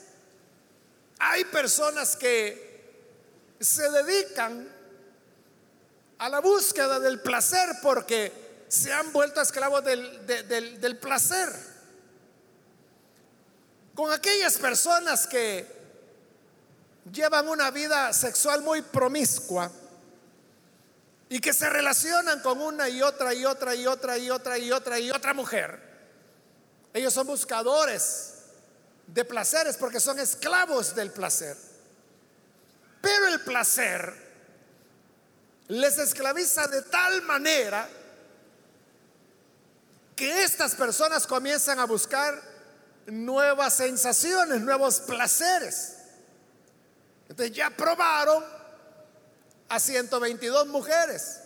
hay 1.25 1.46
personas 1.46 2.18
que 2.18 2.74
se 3.60 3.89
dedican 3.89 4.68
a 6.18 6.30
la 6.30 6.42
búsqueda 6.42 7.00
del 7.00 7.22
placer 7.22 7.70
porque 7.82 8.65
se 8.68 8.92
han 8.92 9.12
vuelto 9.13 9.42
esclavos 9.42 9.84
del, 9.86 10.25
del 10.25 10.98
placer. 10.98 11.50
Con 13.96 14.12
aquellas 14.12 14.58
personas 14.58 15.25
que 15.27 15.65
llevan 17.12 17.48
una 17.48 17.72
vida 17.72 18.12
sexual 18.12 18.62
muy 18.62 18.82
promiscua 18.82 19.72
y 21.30 21.39
que 21.39 21.53
se 21.53 21.70
relacionan 21.70 22.42
con 22.42 22.60
una 22.60 22.89
y 22.89 23.01
otra 23.01 23.34
y 23.34 23.46
otra 23.46 23.75
y 23.75 23.88
otra 23.88 24.18
y 24.18 24.30
otra 24.30 24.58
y 24.58 24.72
otra 24.72 25.00
y 25.00 25.10
otra 25.12 25.34
mujer. 25.34 25.80
Ellos 26.94 27.13
son 27.13 27.27
buscadores 27.27 28.33
de 29.07 29.25
placeres 29.25 29.77
porque 29.77 30.00
son 30.00 30.19
esclavos 30.19 30.95
del 30.95 31.12
placer. 31.12 31.57
Pero 33.01 33.27
el 33.27 33.41
placer 33.41 34.13
les 35.67 35.98
esclaviza 35.98 36.67
de 36.67 36.81
tal 36.83 37.22
manera 37.24 37.89
que 40.15 40.43
estas 40.43 40.75
personas 40.75 41.27
comienzan 41.27 41.79
a 41.79 41.86
buscar 41.86 42.41
nuevas 43.07 43.75
sensaciones, 43.75 44.62
nuevos 44.62 45.00
placeres. 45.01 45.95
Entonces 47.27 47.55
ya 47.55 47.69
probaron 47.72 48.43
a 49.69 49.79
122 49.79 50.67
mujeres, 50.67 51.39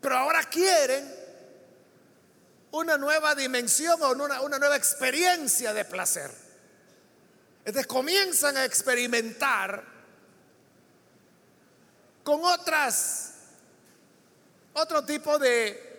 pero 0.00 0.16
ahora 0.18 0.42
quieren 0.44 1.23
una 2.74 2.98
nueva 2.98 3.34
dimensión 3.34 4.02
o 4.02 4.10
una, 4.10 4.40
una 4.40 4.58
nueva 4.58 4.76
experiencia 4.76 5.72
de 5.72 5.84
placer. 5.84 6.30
Entonces 7.64 7.86
comienzan 7.86 8.56
a 8.56 8.64
experimentar 8.64 9.84
con 12.24 12.44
otras, 12.44 13.34
otro 14.72 15.04
tipo 15.04 15.38
de 15.38 15.94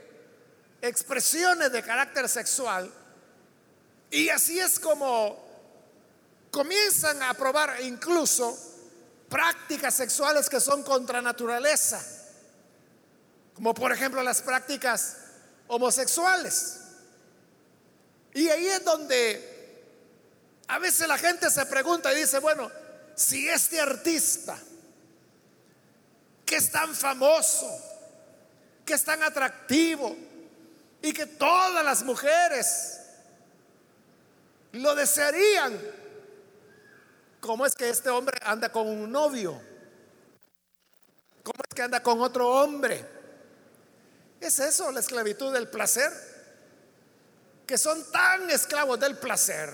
expresiones 0.81 1.71
de 1.71 1.81
carácter 1.81 2.27
sexual. 2.27 2.91
Y 4.11 4.27
así 4.29 4.59
es 4.59 4.77
como 4.77 5.43
comienzan 6.51 7.23
a 7.23 7.33
probar 7.35 7.81
incluso 7.81 8.57
prácticas 9.29 9.93
sexuales 9.93 10.49
que 10.49 10.59
son 10.59 10.83
contra 10.83 11.21
naturaleza, 11.21 12.05
como 13.53 13.73
por 13.73 13.93
ejemplo 13.93 14.21
las 14.23 14.41
prácticas 14.41 15.24
homosexuales. 15.67 16.81
Y 18.33 18.49
ahí 18.49 18.67
es 18.67 18.83
donde 18.83 19.55
a 20.67 20.79
veces 20.79 21.07
la 21.07 21.17
gente 21.17 21.49
se 21.49 21.65
pregunta 21.65 22.11
y 22.13 22.17
dice, 22.17 22.39
bueno, 22.39 22.69
si 23.15 23.47
este 23.47 23.79
artista, 23.79 24.57
que 26.45 26.57
es 26.57 26.71
tan 26.71 26.93
famoso, 26.93 27.69
que 28.85 28.93
es 28.93 29.03
tan 29.03 29.23
atractivo 29.23 30.15
y 31.01 31.13
que 31.13 31.25
todas 31.25 31.83
las 31.83 32.03
mujeres 32.03 32.99
lo 34.73 34.93
desearían, 34.95 35.79
¿cómo 37.39 37.65
es 37.65 37.73
que 37.73 37.89
este 37.89 38.09
hombre 38.09 38.37
anda 38.43 38.69
con 38.69 38.87
un 38.87 39.11
novio? 39.11 39.61
¿Cómo 41.43 41.63
es 41.67 41.75
que 41.75 41.81
anda 41.83 42.01
con 42.03 42.21
otro 42.21 42.49
hombre? 42.49 43.14
¿Es 44.45 44.59
eso 44.59 44.91
la 44.91 44.99
esclavitud 44.99 45.51
del 45.51 45.67
placer? 45.67 46.11
Que 47.65 47.79
son 47.79 48.11
tan 48.11 48.47
esclavos 48.51 48.99
del 48.99 49.17
placer 49.17 49.73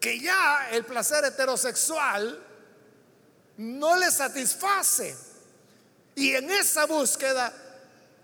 que 0.00 0.18
ya 0.18 0.70
el 0.72 0.84
placer 0.84 1.24
heterosexual 1.24 2.44
no 3.58 3.96
le 3.96 4.10
satisface. 4.10 5.16
Y 6.16 6.34
en 6.34 6.50
esa 6.50 6.86
búsqueda 6.86 7.52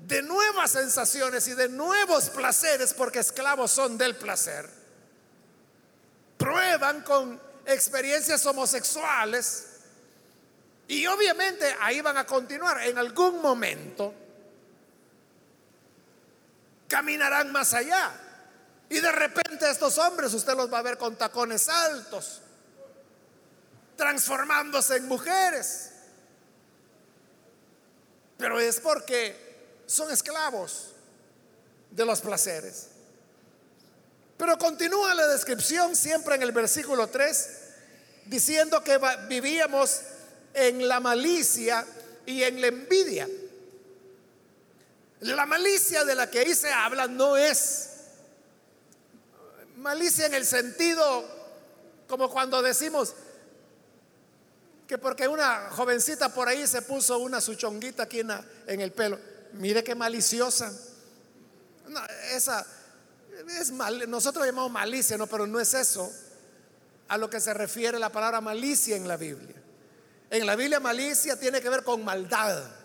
de 0.00 0.22
nuevas 0.22 0.72
sensaciones 0.72 1.46
y 1.46 1.54
de 1.54 1.68
nuevos 1.68 2.30
placeres, 2.30 2.92
porque 2.92 3.20
esclavos 3.20 3.70
son 3.70 3.96
del 3.96 4.16
placer, 4.16 4.68
prueban 6.36 7.02
con 7.02 7.40
experiencias 7.64 8.44
homosexuales 8.44 9.66
y 10.88 11.06
obviamente 11.06 11.76
ahí 11.80 12.00
van 12.00 12.16
a 12.16 12.26
continuar. 12.26 12.82
En 12.88 12.98
algún 12.98 13.40
momento 13.40 14.23
caminarán 16.94 17.50
más 17.50 17.74
allá. 17.74 18.12
Y 18.88 19.00
de 19.00 19.10
repente 19.10 19.68
estos 19.68 19.98
hombres 19.98 20.32
usted 20.32 20.54
los 20.54 20.72
va 20.72 20.78
a 20.78 20.82
ver 20.82 20.96
con 20.96 21.16
tacones 21.16 21.68
altos, 21.68 22.40
transformándose 23.96 24.98
en 24.98 25.08
mujeres. 25.08 25.90
Pero 28.38 28.60
es 28.60 28.78
porque 28.78 29.82
son 29.86 30.12
esclavos 30.12 30.92
de 31.90 32.04
los 32.04 32.20
placeres. 32.20 32.86
Pero 34.36 34.56
continúa 34.56 35.14
la 35.14 35.26
descripción 35.26 35.96
siempre 35.96 36.36
en 36.36 36.42
el 36.42 36.52
versículo 36.52 37.08
3, 37.08 37.48
diciendo 38.26 38.84
que 38.84 39.00
vivíamos 39.28 40.00
en 40.52 40.86
la 40.86 41.00
malicia 41.00 41.84
y 42.24 42.44
en 42.44 42.60
la 42.60 42.68
envidia. 42.68 43.28
La 45.24 45.46
malicia 45.46 46.04
de 46.04 46.14
la 46.14 46.30
que 46.30 46.40
ahí 46.40 46.54
se 46.54 46.70
habla 46.70 47.06
no 47.06 47.34
es 47.34 47.90
malicia 49.76 50.26
en 50.26 50.34
el 50.34 50.44
sentido 50.44 51.24
como 52.06 52.28
cuando 52.28 52.60
decimos 52.60 53.14
que 54.86 54.98
porque 54.98 55.26
una 55.26 55.70
jovencita 55.70 56.28
por 56.28 56.46
ahí 56.48 56.66
se 56.66 56.82
puso 56.82 57.18
una 57.20 57.40
suchonguita 57.40 58.02
aquí 58.02 58.20
en, 58.20 58.80
el 58.80 58.92
pelo, 58.92 59.18
mire 59.54 59.82
qué 59.82 59.94
maliciosa. 59.94 60.70
esa 62.30 62.66
es 63.58 63.70
mal, 63.72 64.08
nosotros 64.10 64.44
llamamos 64.44 64.70
malicia, 64.72 65.16
no, 65.16 65.26
pero 65.26 65.46
no 65.46 65.58
es 65.58 65.72
eso 65.72 66.12
a 67.08 67.16
lo 67.16 67.30
que 67.30 67.40
se 67.40 67.54
refiere 67.54 67.98
la 67.98 68.12
palabra 68.12 68.42
malicia 68.42 68.94
en 68.94 69.08
la 69.08 69.16
Biblia. 69.16 69.56
En 70.28 70.44
la 70.44 70.54
Biblia 70.54 70.80
malicia 70.80 71.40
tiene 71.40 71.62
que 71.62 71.70
ver 71.70 71.82
con 71.82 72.04
maldad. 72.04 72.83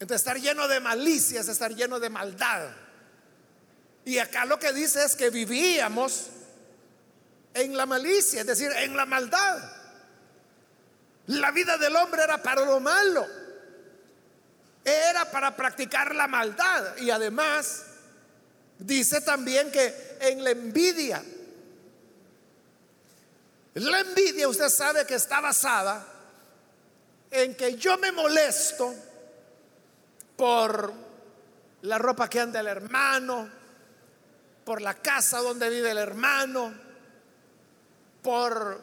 Entonces 0.00 0.16
estar 0.16 0.38
lleno 0.38 0.68
de 0.68 0.80
malicia 0.80 1.40
es 1.40 1.48
estar 1.48 1.74
lleno 1.74 2.00
de 2.00 2.10
maldad. 2.10 2.70
Y 4.04 4.18
acá 4.18 4.44
lo 4.44 4.58
que 4.58 4.72
dice 4.72 5.04
es 5.04 5.16
que 5.16 5.30
vivíamos 5.30 6.26
en 7.54 7.76
la 7.76 7.86
malicia, 7.86 8.40
es 8.40 8.46
decir, 8.46 8.70
en 8.72 8.96
la 8.96 9.06
maldad. 9.06 9.72
La 11.26 11.50
vida 11.52 11.78
del 11.78 11.96
hombre 11.96 12.22
era 12.22 12.42
para 12.42 12.64
lo 12.64 12.80
malo. 12.80 13.26
Era 14.84 15.30
para 15.30 15.56
practicar 15.56 16.14
la 16.14 16.26
maldad. 16.26 16.98
Y 16.98 17.10
además 17.10 17.84
dice 18.78 19.20
también 19.22 19.70
que 19.70 20.18
en 20.20 20.44
la 20.44 20.50
envidia. 20.50 21.24
La 23.74 24.00
envidia 24.00 24.48
usted 24.48 24.68
sabe 24.68 25.06
que 25.06 25.14
está 25.14 25.40
basada 25.40 26.06
en 27.30 27.54
que 27.54 27.76
yo 27.76 27.96
me 27.98 28.12
molesto 28.12 28.94
por 30.36 30.92
la 31.82 31.98
ropa 31.98 32.28
que 32.28 32.40
anda 32.40 32.60
el 32.60 32.66
hermano, 32.66 33.48
por 34.64 34.80
la 34.80 34.94
casa 34.94 35.38
donde 35.38 35.68
vive 35.68 35.90
el 35.90 35.98
hermano, 35.98 36.72
por 38.22 38.80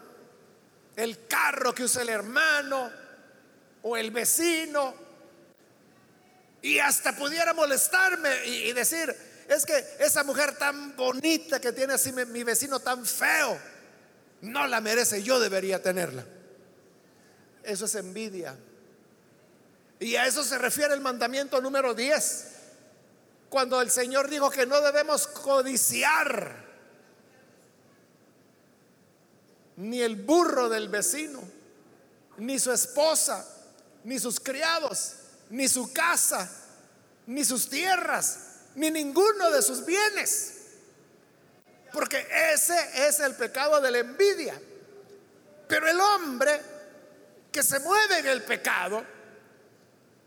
el 0.96 1.28
carro 1.28 1.74
que 1.74 1.84
usa 1.84 2.04
el 2.04 2.10
hermano 2.10 2.92
o 3.82 3.98
el 3.98 4.12
vecino. 4.12 4.94
Y 6.62 6.78
hasta 6.78 7.16
pudiera 7.16 7.54
molestarme 7.54 8.46
y, 8.46 8.72
decir, 8.74 9.16
es 9.50 9.66
que 9.66 9.84
esa 10.00 10.24
mujer 10.24 10.56
tan 10.58 10.96
bonita 10.96 11.60
que 11.60 11.72
tiene 11.72 11.94
así 11.94 12.12
mi 12.12 12.44
vecino 12.44 12.80
tan 12.80 13.04
feo, 13.04 13.60
no 14.42 14.68
la 14.68 14.80
merece, 14.80 15.24
yo 15.24 15.40
debería 15.40 15.82
tenerla. 15.82 16.24
Eso 17.64 17.86
es 17.86 17.96
envidia. 17.96 18.56
Y 20.02 20.16
a 20.16 20.26
eso 20.26 20.44
se 20.44 20.58
refiere 20.58 20.96
el 20.96 21.00
mandamiento 21.00 21.62
número 21.62 21.94
10. 21.94 22.48
Cuando 23.52 23.80
el 23.80 23.92
Señor 23.92 24.28
dijo 24.32 24.50
que 24.50 24.66
no 24.66 24.82
debemos 24.82 25.28
codiciar 25.28 26.66
ni 29.76 30.02
el 30.02 30.16
burro 30.16 30.70
del 30.70 30.90
vecino, 30.90 31.40
ni 32.38 32.58
su 32.58 32.72
esposa, 32.72 33.46
ni 34.04 34.18
sus 34.18 34.40
criados, 34.40 35.18
ni 35.52 35.68
su 35.68 35.94
casa, 35.94 36.50
ni 37.28 37.46
sus 37.46 37.70
tierras, 37.70 38.40
ni 38.74 38.90
ninguno 38.90 39.52
de 39.52 39.62
sus 39.62 39.86
bienes. 39.86 40.62
Porque 41.94 42.28
ese 42.52 43.08
es 43.08 43.20
el 43.20 43.36
pecado 43.36 43.80
de 43.80 43.92
la 43.92 44.00
envidia. 44.00 44.60
Pero 45.68 45.88
el 45.88 46.00
hombre 46.00 46.60
que 47.52 47.62
se 47.62 47.80
mueve 47.82 48.18
en 48.18 48.26
el 48.26 48.42
pecado, 48.42 49.06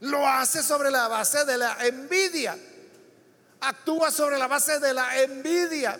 lo 0.04 0.26
hace 0.26 0.62
sobre 0.62 0.90
la 0.90 1.08
base 1.08 1.44
de 1.44 1.56
la 1.56 1.76
envidia. 1.86 2.58
Actúa 3.60 4.10
sobre 4.10 4.38
la 4.38 4.46
base 4.46 4.78
de 4.78 4.92
la 4.92 5.22
envidia. 5.22 5.98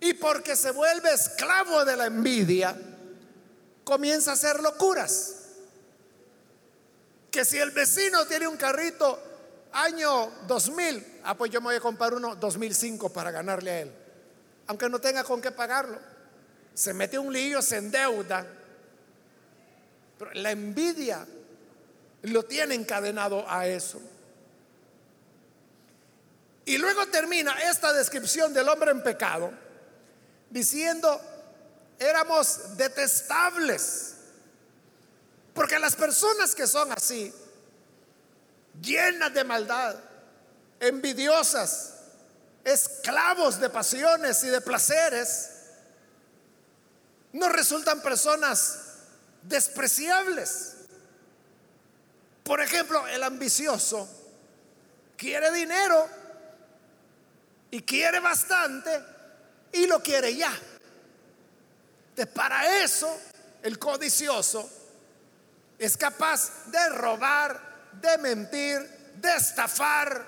Y 0.00 0.14
porque 0.14 0.56
se 0.56 0.70
vuelve 0.70 1.12
esclavo 1.12 1.84
de 1.84 1.96
la 1.96 2.06
envidia, 2.06 2.76
comienza 3.84 4.32
a 4.32 4.34
hacer 4.34 4.60
locuras. 4.60 5.36
Que 7.30 7.44
si 7.44 7.58
el 7.58 7.70
vecino 7.70 8.26
tiene 8.26 8.48
un 8.48 8.56
carrito 8.56 9.18
año 9.72 10.30
2000, 10.46 11.20
ah, 11.24 11.36
pues 11.36 11.50
yo 11.50 11.60
me 11.60 11.66
voy 11.66 11.76
a 11.76 11.80
comprar 11.80 12.12
uno 12.12 12.34
2005 12.34 13.10
para 13.10 13.30
ganarle 13.30 13.70
a 13.70 13.80
él. 13.80 13.92
Aunque 14.66 14.88
no 14.88 14.98
tenga 15.00 15.24
con 15.24 15.40
qué 15.40 15.52
pagarlo. 15.52 15.98
Se 16.74 16.92
mete 16.92 17.18
un 17.18 17.32
lío, 17.32 17.62
se 17.62 17.78
endeuda. 17.78 18.46
Pero 20.18 20.32
la 20.34 20.50
envidia 20.50 21.26
lo 22.22 22.44
tiene 22.44 22.74
encadenado 22.74 23.44
a 23.48 23.66
eso. 23.66 24.00
Y 26.64 26.78
luego 26.78 27.06
termina 27.08 27.52
esta 27.70 27.92
descripción 27.92 28.52
del 28.52 28.68
hombre 28.68 28.90
en 28.90 29.02
pecado 29.02 29.52
diciendo, 30.50 31.20
éramos 31.98 32.76
detestables. 32.76 34.14
Porque 35.54 35.78
las 35.78 35.96
personas 35.96 36.54
que 36.54 36.66
son 36.66 36.92
así, 36.92 37.32
llenas 38.80 39.34
de 39.34 39.44
maldad, 39.44 39.96
envidiosas, 40.78 41.94
esclavos 42.64 43.58
de 43.60 43.68
pasiones 43.70 44.42
y 44.44 44.48
de 44.48 44.60
placeres, 44.60 45.50
no 47.32 47.48
resultan 47.48 48.00
personas 48.00 48.78
despreciables. 49.42 50.76
Por 52.50 52.60
ejemplo, 52.60 53.06
el 53.06 53.22
ambicioso 53.22 54.08
quiere 55.16 55.52
dinero 55.52 56.04
y 57.70 57.80
quiere 57.82 58.18
bastante 58.18 58.90
y 59.70 59.86
lo 59.86 60.02
quiere 60.02 60.34
ya. 60.34 60.52
Entonces, 62.08 62.34
para 62.34 62.82
eso, 62.82 63.20
el 63.62 63.78
codicioso 63.78 64.68
es 65.78 65.96
capaz 65.96 66.66
de 66.72 66.88
robar, 66.88 67.88
de 67.92 68.18
mentir, 68.18 68.80
de 69.14 69.32
estafar, 69.36 70.26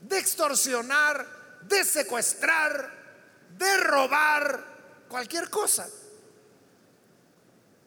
de 0.00 0.18
extorsionar, 0.18 1.26
de 1.60 1.84
secuestrar, 1.84 2.90
de 3.50 3.76
robar, 3.80 4.64
cualquier 5.10 5.50
cosa. 5.50 5.86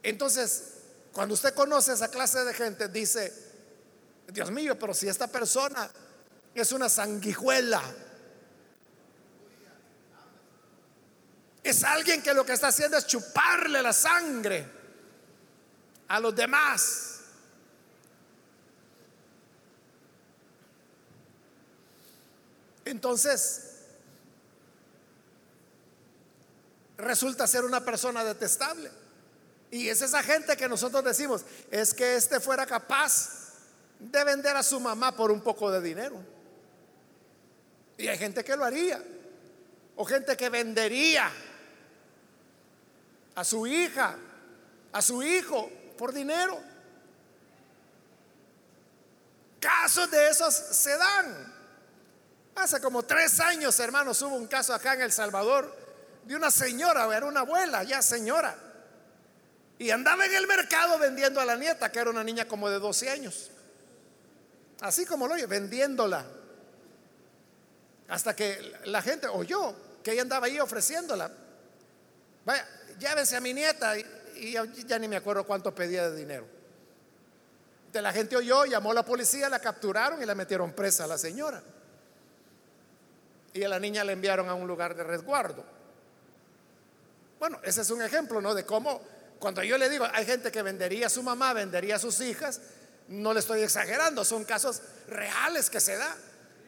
Entonces, 0.04 0.74
cuando 1.12 1.34
usted 1.34 1.56
conoce 1.56 1.90
a 1.90 1.96
esa 1.96 2.12
clase 2.12 2.46
de 2.46 2.54
gente, 2.54 2.90
dice, 2.90 3.47
Dios 4.28 4.52
mío, 4.52 4.78
pero 4.78 4.94
si 4.94 5.08
esta 5.08 5.28
persona 5.28 5.90
es 6.54 6.72
una 6.72 6.90
sanguijuela, 6.90 7.82
es 11.64 11.84
alguien 11.84 12.22
que 12.22 12.34
lo 12.34 12.46
que 12.46 12.54
está 12.54 12.68
haciendo 12.68 12.98
es 12.98 13.08
chuparle 13.08 13.82
la 13.82 13.94
sangre 13.94 14.66
a 16.08 16.20
los 16.20 16.36
demás. 16.36 17.14
Entonces, 22.86 23.64
resulta 26.98 27.48
ser 27.48 27.66
una 27.66 27.84
persona 27.84 28.24
detestable. 28.24 28.90
Y 29.70 29.90
es 29.90 30.02
esa 30.02 30.24
gente 30.24 30.56
que 30.56 30.70
nosotros 30.70 31.04
decimos, 31.04 31.44
es 31.70 31.94
que 31.94 32.16
este 32.16 32.40
fuera 32.40 32.66
capaz 32.66 33.47
de 34.00 34.24
vender 34.24 34.56
a 34.56 34.64
su 34.64 34.80
mamá 34.80 35.16
por 35.16 35.32
un 35.32 35.42
poco 35.42 35.72
de 35.72 35.82
dinero. 35.82 36.18
Y 37.98 38.08
hay 38.08 38.18
gente 38.18 38.44
que 38.44 38.56
lo 38.56 38.64
haría. 38.64 39.02
O 39.96 40.06
gente 40.06 40.38
que 40.38 40.50
vendería 40.50 41.32
a 43.36 43.44
su 43.44 43.66
hija, 43.66 44.16
a 44.92 45.02
su 45.02 45.24
hijo 45.24 45.72
por 45.98 46.14
dinero. 46.14 46.60
Casos 49.60 50.10
de 50.12 50.30
esos 50.30 50.54
se 50.54 50.96
dan. 50.98 51.54
Hace 52.56 52.80
como 52.80 53.04
tres 53.04 53.40
años, 53.40 53.80
hermanos, 53.80 54.22
hubo 54.22 54.36
un 54.36 54.48
caso 54.48 54.74
acá 54.74 54.94
en 54.94 55.02
El 55.02 55.12
Salvador 55.12 55.76
de 56.26 56.36
una 56.36 56.52
señora, 56.52 57.16
era 57.16 57.26
una 57.26 57.42
abuela, 57.42 57.84
ya 57.84 58.02
señora, 58.02 58.56
y 59.80 59.92
andaba 59.92 60.26
en 60.26 60.36
el 60.36 60.46
mercado 60.46 61.00
vendiendo 61.00 61.40
a 61.40 61.46
la 61.46 61.56
nieta, 61.56 61.92
que 61.92 62.00
era 62.00 62.10
una 62.10 62.24
niña 62.24 62.46
como 62.46 62.70
de 62.70 62.80
12 62.80 63.10
años. 63.10 63.52
Así 64.82 65.06
como 65.06 65.28
lo 65.28 65.34
oye, 65.34 65.46
vendiéndola. 65.46 66.26
Hasta 68.10 68.36
que 68.36 68.80
la 68.86 69.02
gente 69.02 69.28
oyó 69.28 69.76
que 70.04 70.12
ella 70.14 70.22
andaba 70.22 70.46
ahí 70.46 70.60
ofreciéndola. 70.60 71.30
Vaya, 72.46 72.68
llévese 73.00 73.36
a 73.36 73.42
mi 73.42 73.54
nieta. 73.54 73.98
Y, 73.98 74.54
ya 74.86 75.00
ni 75.00 75.08
me 75.08 75.18
acuerdo 75.18 75.44
cuánto 75.46 75.74
pedía 75.74 76.10
de 76.10 76.16
dinero. 76.16 76.46
De 77.92 78.02
la 78.02 78.14
gente 78.14 78.36
oyó, 78.36 78.66
llamó 78.66 78.92
a 78.92 78.94
la 78.94 79.04
policía, 79.04 79.50
la 79.50 79.60
capturaron 79.60 80.22
y 80.22 80.26
la 80.26 80.36
metieron 80.36 80.74
presa 80.74 81.06
a 81.06 81.08
la 81.08 81.18
señora. 81.18 81.62
Y 83.54 83.64
a 83.64 83.70
la 83.70 83.80
niña 83.80 84.04
la 84.04 84.12
enviaron 84.12 84.48
a 84.48 84.54
un 84.54 84.68
lugar 84.68 84.96
de 84.96 85.04
resguardo. 85.04 85.64
Bueno, 87.40 87.60
ese 87.64 87.82
es 87.82 87.90
un 87.90 88.02
ejemplo, 88.02 88.42
¿no? 88.42 88.54
De 88.54 88.66
cómo, 88.66 89.02
cuando 89.40 89.64
yo 89.64 89.78
le 89.78 89.90
digo, 89.90 90.06
hay 90.14 90.26
gente 90.26 90.52
que 90.52 90.62
vendería 90.62 91.08
a 91.08 91.10
su 91.10 91.24
mamá, 91.24 91.54
vendería 91.54 91.96
a 91.96 92.00
sus 92.00 92.20
hijas, 92.22 92.62
no 93.08 93.34
le 93.34 93.40
estoy 93.40 93.62
exagerando, 93.62 94.26
son 94.26 94.44
casos 94.44 94.82
reales 95.08 95.70
que 95.70 95.80
se 95.80 95.96
da. 95.96 96.16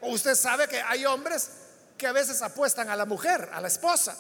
Usted 0.02 0.36
sabe 0.36 0.68
que 0.68 0.82
hay 0.82 1.06
hombres 1.06 1.50
que 1.98 2.08
a 2.08 2.12
veces 2.12 2.42
apuestan 2.42 2.90
a 2.90 2.96
la 2.96 3.06
mujer, 3.06 3.50
a 3.54 3.60
la 3.60 3.68
esposa. 3.68 4.18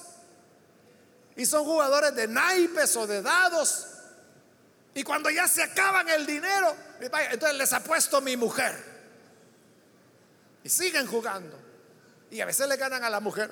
Y 1.36 1.46
son 1.46 1.64
jugadores 1.64 2.14
de 2.16 2.28
naipes 2.28 2.96
o 2.98 3.08
de 3.08 3.22
dados. 3.22 3.88
Y 4.94 5.04
cuando 5.04 5.30
ya 5.30 5.48
se 5.48 5.64
acaban 5.64 6.10
el 6.10 6.26
dinero, 6.26 6.76
entonces 7.00 7.58
les 7.58 7.72
apuesto 7.72 8.20
mi 8.20 8.36
mujer. 8.36 8.76
Y 10.64 10.70
siguen 10.70 11.08
jugando. 11.08 11.58
Y 12.30 12.42
a 12.42 12.46
veces 12.46 12.68
le 12.68 12.76
ganan 12.76 13.04
a 13.04 13.10
la 13.10 13.22
mujer. 13.22 13.50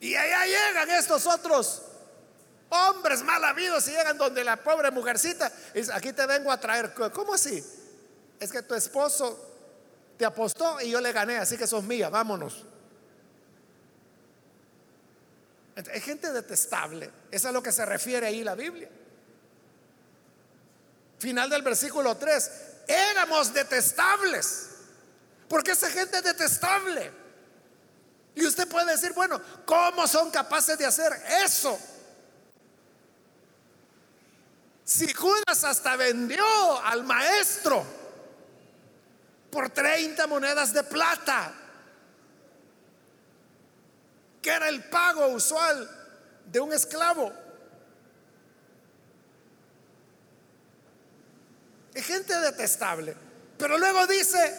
Y 0.00 0.14
allá 0.14 0.46
llegan 0.46 0.90
estos 0.90 1.26
otros 1.26 1.82
hombres 2.68 3.22
mal 3.22 3.42
habidos 3.44 3.86
y 3.88 3.92
llegan 3.92 4.18
donde 4.18 4.42
la 4.44 4.56
pobre 4.56 4.90
mujercita 4.90 5.52
y 5.74 5.78
dice, 5.78 5.92
aquí 5.92 6.12
te 6.12 6.26
vengo 6.26 6.50
a 6.50 6.58
traer. 6.58 6.92
¿Cómo 7.12 7.34
así? 7.34 7.64
Es 8.40 8.52
que 8.52 8.62
tu 8.62 8.74
esposo 8.74 9.54
te 10.16 10.24
apostó 10.24 10.80
y 10.80 10.90
yo 10.90 11.00
le 11.00 11.12
gané, 11.12 11.38
así 11.38 11.56
que 11.56 11.66
sos 11.66 11.84
mía, 11.84 12.08
vámonos. 12.08 12.64
Es 15.76 16.02
gente 16.02 16.32
detestable, 16.32 17.10
es 17.30 17.44
a 17.44 17.52
lo 17.52 17.62
que 17.62 17.70
se 17.70 17.84
refiere 17.84 18.26
ahí 18.26 18.42
la 18.42 18.54
Biblia. 18.54 18.88
Final 21.18 21.50
del 21.50 21.62
versículo 21.62 22.16
3, 22.16 22.50
éramos 22.88 23.52
detestables, 23.52 24.68
porque 25.48 25.72
esa 25.72 25.90
gente 25.90 26.18
es 26.18 26.24
detestable. 26.24 27.12
Y 28.34 28.46
usted 28.46 28.68
puede 28.68 28.92
decir, 28.92 29.12
bueno, 29.12 29.40
¿cómo 29.64 30.06
son 30.06 30.30
capaces 30.30 30.76
de 30.78 30.86
hacer 30.86 31.12
eso? 31.44 31.78
Si 34.86 35.12
Judas 35.12 35.64
hasta 35.64 35.96
vendió 35.96 36.44
al 36.84 37.02
maestro 37.02 37.84
por 39.50 39.68
30 39.68 40.28
monedas 40.28 40.72
de 40.72 40.84
plata, 40.84 41.52
que 44.40 44.48
era 44.48 44.68
el 44.68 44.84
pago 44.84 45.26
usual 45.26 45.90
de 46.46 46.60
un 46.60 46.72
esclavo. 46.72 47.32
Es 51.92 52.06
gente 52.06 52.38
detestable. 52.38 53.16
Pero 53.58 53.78
luego 53.78 54.06
dice, 54.06 54.56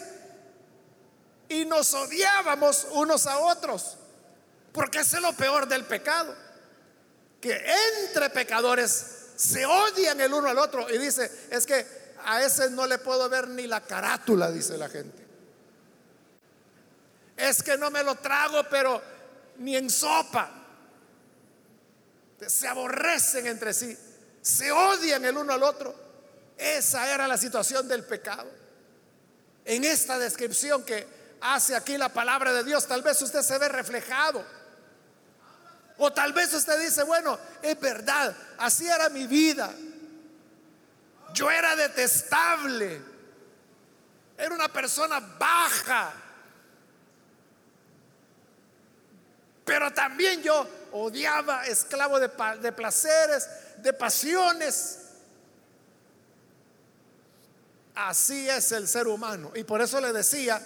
y 1.48 1.64
nos 1.64 1.94
odiábamos 1.94 2.86
unos 2.92 3.28
a 3.28 3.40
otros, 3.40 3.96
porque 4.74 5.00
es 5.00 5.14
lo 5.22 5.32
peor 5.32 5.70
del 5.70 5.86
pecado, 5.86 6.36
que 7.40 7.64
entre 8.02 8.30
pecadores 8.30 9.17
se 9.38 9.66
odian 9.66 10.20
el 10.20 10.34
uno 10.34 10.50
al 10.50 10.58
otro. 10.58 10.90
Y 10.90 10.98
dice, 10.98 11.32
es 11.50 11.66
que 11.66 11.86
a 12.26 12.44
ese 12.44 12.72
no 12.72 12.88
le 12.88 12.98
puedo 12.98 13.30
ver 13.30 13.48
ni 13.48 13.68
la 13.68 13.82
carátula, 13.82 14.52
dice 14.52 14.78
la 14.78 14.90
gente. 14.90 15.26
Es 17.38 17.62
que 17.62 17.78
no 17.78 17.92
me 17.92 18.04
lo 18.04 18.16
trago, 18.16 18.64
pero 18.70 19.02
ni 19.60 19.76
en 19.76 19.90
sopa. 19.90 20.52
Se 22.48 22.68
aborrecen 22.68 23.48
entre 23.48 23.74
sí, 23.74 23.96
se 24.42 24.72
odian 24.72 25.24
el 25.24 25.38
uno 25.38 25.54
al 25.54 25.64
otro. 25.64 25.96
Esa 26.58 27.14
era 27.14 27.28
la 27.28 27.38
situación 27.38 27.88
del 27.88 28.04
pecado. 28.04 28.50
En 29.66 29.84
esta 29.84 30.18
descripción 30.18 30.84
que 30.84 31.06
hace 31.42 31.76
aquí 31.76 31.98
la 31.98 32.10
palabra 32.10 32.54
de 32.54 32.64
Dios, 32.64 32.88
tal 32.88 33.04
vez 33.04 33.22
usted 33.22 33.42
se 33.44 33.58
ve 33.60 33.70
reflejado. 33.70 34.44
O 35.98 36.14
tal 36.14 36.32
vez 36.34 36.54
usted 36.54 36.80
dice, 36.80 37.04
bueno, 37.04 37.40
es 37.62 37.80
verdad, 37.80 38.36
así 38.58 38.88
era 38.88 39.10
mi 39.10 39.26
vida. 39.26 39.74
Yo 41.34 41.50
era 41.50 41.76
detestable. 41.76 43.02
Era 44.38 44.54
una 44.54 44.72
persona 44.72 45.20
baja. 45.20 46.14
Pero 49.66 49.92
también 49.92 50.42
yo 50.44 50.68
odiaba, 50.92 51.66
esclavo 51.66 52.20
de, 52.20 52.30
de 52.62 52.72
placeres, 52.72 53.50
de 53.78 53.92
pasiones. 53.92 55.00
Así 57.96 58.48
es 58.48 58.72
el 58.72 58.88
ser 58.88 59.08
humano. 59.08 59.52
Y 59.56 59.64
por 59.64 59.82
eso 59.82 60.00
le 60.00 60.14
decía, 60.14 60.62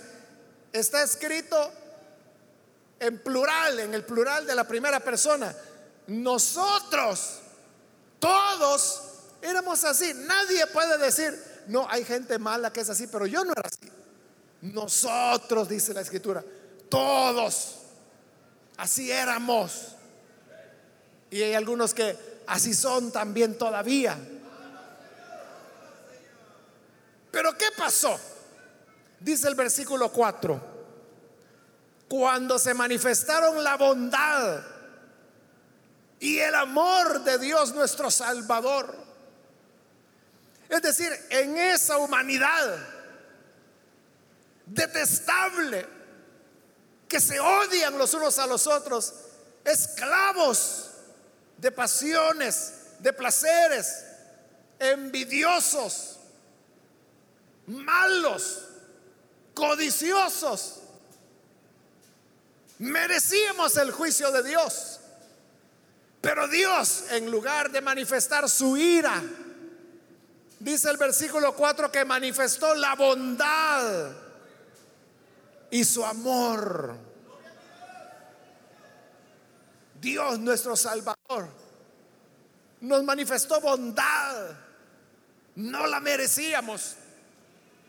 está 0.74 1.02
escrito 1.02 1.72
en 3.02 3.20
plural, 3.20 3.80
en 3.80 3.94
el 3.94 4.06
plural 4.06 4.48
de 4.48 4.56
la 4.56 4.66
primera 4.66 5.02
persona. 5.02 5.54
Nosotros, 6.08 7.40
todos, 8.20 9.12
Éramos 9.42 9.84
así. 9.84 10.14
Nadie 10.14 10.68
puede 10.68 10.98
decir, 10.98 11.38
no, 11.68 11.88
hay 11.90 12.06
gente 12.06 12.38
mala 12.38 12.72
que 12.72 12.82
es 12.82 12.90
así, 12.90 13.08
pero 13.08 13.26
yo 13.26 13.44
no 13.44 13.52
era 13.52 13.64
así. 13.66 13.92
Nosotros, 14.62 15.68
dice 15.68 15.94
la 15.94 16.02
escritura, 16.02 16.44
todos, 16.90 17.78
así 18.78 19.12
éramos. 19.12 19.96
Y 21.32 21.42
hay 21.42 21.54
algunos 21.56 21.94
que 21.94 22.44
así 22.46 22.74
son 22.74 23.12
también 23.12 23.58
todavía. 23.58 24.18
Pero 27.32 27.58
¿qué 27.58 27.68
pasó? 27.76 28.20
Dice 29.20 29.48
el 29.48 29.56
versículo 29.56 30.12
4. 30.12 30.71
Cuando 32.12 32.60
se 32.60 32.74
manifestaron 32.74 33.64
la 33.64 33.78
bondad 33.78 34.62
y 36.20 36.40
el 36.40 36.54
amor 36.56 37.24
de 37.24 37.38
Dios 37.38 37.74
nuestro 37.74 38.12
Salvador 38.12 39.12
es 40.68 40.82
decir, 40.82 41.10
en 41.30 41.58
esa 41.58 41.98
humanidad 41.98 42.78
detestable 44.66 45.88
que 47.08 47.22
se 47.22 47.40
odian 47.42 47.98
los 47.98 48.14
unos 48.14 48.40
a 48.40 48.48
los 48.48 48.68
otros, 48.68 49.14
esclavos 49.64 50.92
de 51.58 51.72
pasiones, 51.72 52.74
de 53.00 53.14
placeres, 53.14 54.06
envidiosos, 54.80 56.20
malos, 57.68 58.66
codiciosos. 59.54 60.81
Merecíamos 62.82 63.78
el 63.78 63.92
juicio 63.92 64.32
de 64.32 64.44
Dios. 64.44 65.00
Pero 66.20 66.48
Dios, 66.48 67.06
en 67.12 67.32
lugar 67.32 67.72
de 67.72 67.82
manifestar 67.82 68.48
su 68.48 68.78
ira, 68.78 69.24
Dice 70.62 70.92
el 70.92 70.98
versículo 70.98 71.56
4 71.56 71.92
que 71.92 72.06
manifestó 72.06 72.76
la 72.76 72.94
bondad 72.94 74.12
y 75.72 75.84
su 75.84 76.06
amor. 76.06 76.96
Dios 80.00 80.38
nuestro 80.38 80.76
Salvador 80.76 81.50
nos 82.82 83.04
manifestó 83.04 83.60
bondad. 83.60 84.52
No 85.56 85.88
la 85.88 86.00
merecíamos. 86.00 86.94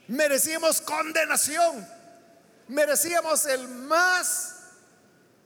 Merecíamos 0.09 0.81
condenación. 0.81 1.87
Merecíamos 2.68 3.44
el 3.44 3.68
más 3.68 4.62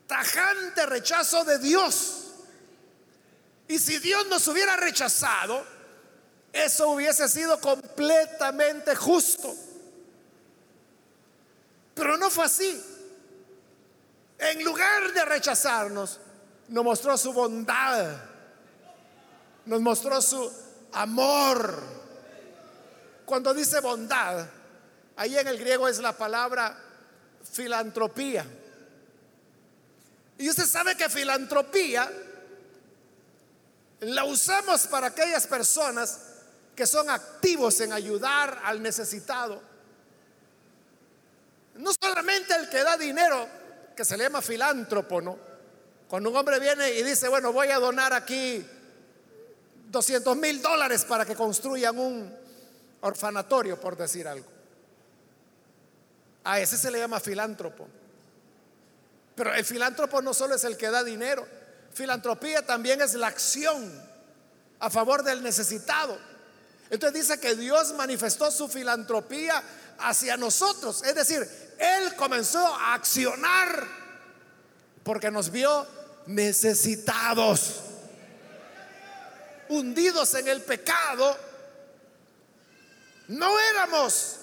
tajante 0.07 0.87
rechazo 0.87 1.45
de 1.45 1.59
Dios. 1.59 2.33
Y 3.69 3.79
si 3.79 3.99
Dios 3.99 4.27
nos 4.29 4.47
hubiera 4.49 4.77
rechazado, 4.77 5.65
eso 6.53 6.91
hubiese 6.91 7.29
sido 7.29 7.61
completamente 7.61 8.95
justo. 8.95 9.55
Pero 11.95 12.17
no 12.17 12.31
fue 12.31 12.45
así. 12.45 12.83
En 14.39 14.63
lugar 14.63 15.13
de 15.13 15.25
rechazarnos, 15.25 16.21
nos 16.69 16.85
mostró 16.85 17.17
su 17.17 17.33
bondad 17.33 18.17
nos 19.67 19.81
mostró 19.81 20.23
su 20.23 20.51
amor. 20.93 21.83
Cuando 23.27 23.53
dice 23.53 23.81
bondad, 23.81 24.47
ahí 25.17 25.37
en 25.37 25.49
el 25.49 25.59
griego 25.59 25.89
es 25.89 25.99
la 25.99 26.17
palabra 26.17 26.79
filantropía. 27.53 28.47
Y 30.39 30.51
usted 30.51 30.67
sabe 30.67 30.97
que 30.97 31.09
filantropía 31.09 32.11
la 34.01 34.25
usamos 34.25 34.87
para 34.87 35.09
aquellas 35.09 35.47
personas 35.47 36.21
que 36.75 36.87
son 36.87 37.09
activos 37.09 37.81
en 37.81 37.93
ayudar 37.93 38.61
al 38.65 38.83
necesitado. 38.83 39.63
No 41.77 41.91
solamente 41.99 42.55
el 42.55 42.69
que 42.69 42.83
da 42.83 42.97
dinero, 42.97 43.49
que 43.97 44.05
se 44.05 44.17
le 44.17 44.25
llama 44.25 44.43
filántropo, 44.43 45.21
¿no? 45.23 45.39
Cuando 46.09 46.31
un 46.31 46.37
hombre 46.37 46.61
viene 46.61 46.91
y 46.91 47.03
dice, 47.03 47.29
bueno, 47.29 47.53
voy 47.53 47.69
a 47.69 47.79
donar 47.79 48.13
aquí 48.13 48.65
200 49.89 50.37
mil 50.37 50.61
dólares 50.61 51.05
para 51.05 51.25
que 51.25 51.35
construyan 51.35 51.99
un 51.99 52.33
orfanatorio, 53.01 53.81
por 53.81 53.97
decir 53.97 54.29
algo. 54.29 54.47
A 56.45 56.61
ese 56.61 56.77
se 56.77 56.91
le 56.91 56.99
llama 56.99 57.19
filántropo. 57.21 57.89
Pero 59.37 59.55
el 59.55 59.65
filántropo 59.65 60.21
no 60.23 60.35
solo 60.35 60.57
es 60.57 60.65
el 60.65 60.77
que 60.77 60.91
da 60.91 61.05
dinero, 61.05 61.47
filantropía 61.93 62.67
también 62.67 63.01
es 63.03 63.15
la 63.15 63.29
acción 63.29 63.93
a 64.81 64.91
favor 64.91 65.23
del 65.23 65.43
necesitado. 65.43 66.19
Entonces 66.91 67.23
dice 67.23 67.39
que 67.39 67.55
Dios 67.55 67.93
manifestó 67.95 68.51
su 68.51 68.69
filantropía 68.69 69.63
hacia 69.99 70.37
nosotros. 70.37 71.03
Es 71.03 71.15
decir, 71.15 71.47
Él 71.79 72.15
comenzó 72.17 72.65
a 72.67 72.95
accionar 72.95 73.87
porque 75.03 75.31
nos 75.31 75.51
vio 75.51 75.87
necesitados, 76.27 77.81
hundidos 79.69 80.35
en 80.35 80.49
el 80.49 80.63
pecado. 80.63 81.37
No 83.29 83.59
éramos 83.61 84.39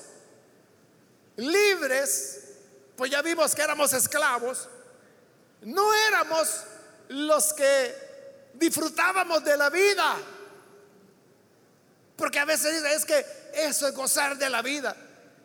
libres, 1.37 2.41
pues 2.95 3.11
ya 3.11 3.21
vimos 3.21 3.55
que 3.55 3.61
éramos 3.61 3.93
esclavos. 3.93 4.69
No 5.65 5.93
éramos 6.07 6.63
los 7.09 7.53
que 7.53 8.51
disfrutábamos 8.53 9.43
de 9.43 9.57
la 9.57 9.69
vida. 9.69 10.15
Porque 12.15 12.39
a 12.39 12.45
veces 12.45 12.73
dicen, 12.73 12.97
es 12.97 13.05
que 13.05 13.25
eso 13.53 13.87
es 13.87 13.93
gozar 13.93 14.37
de 14.37 14.49
la 14.49 14.61
vida. 14.61 14.95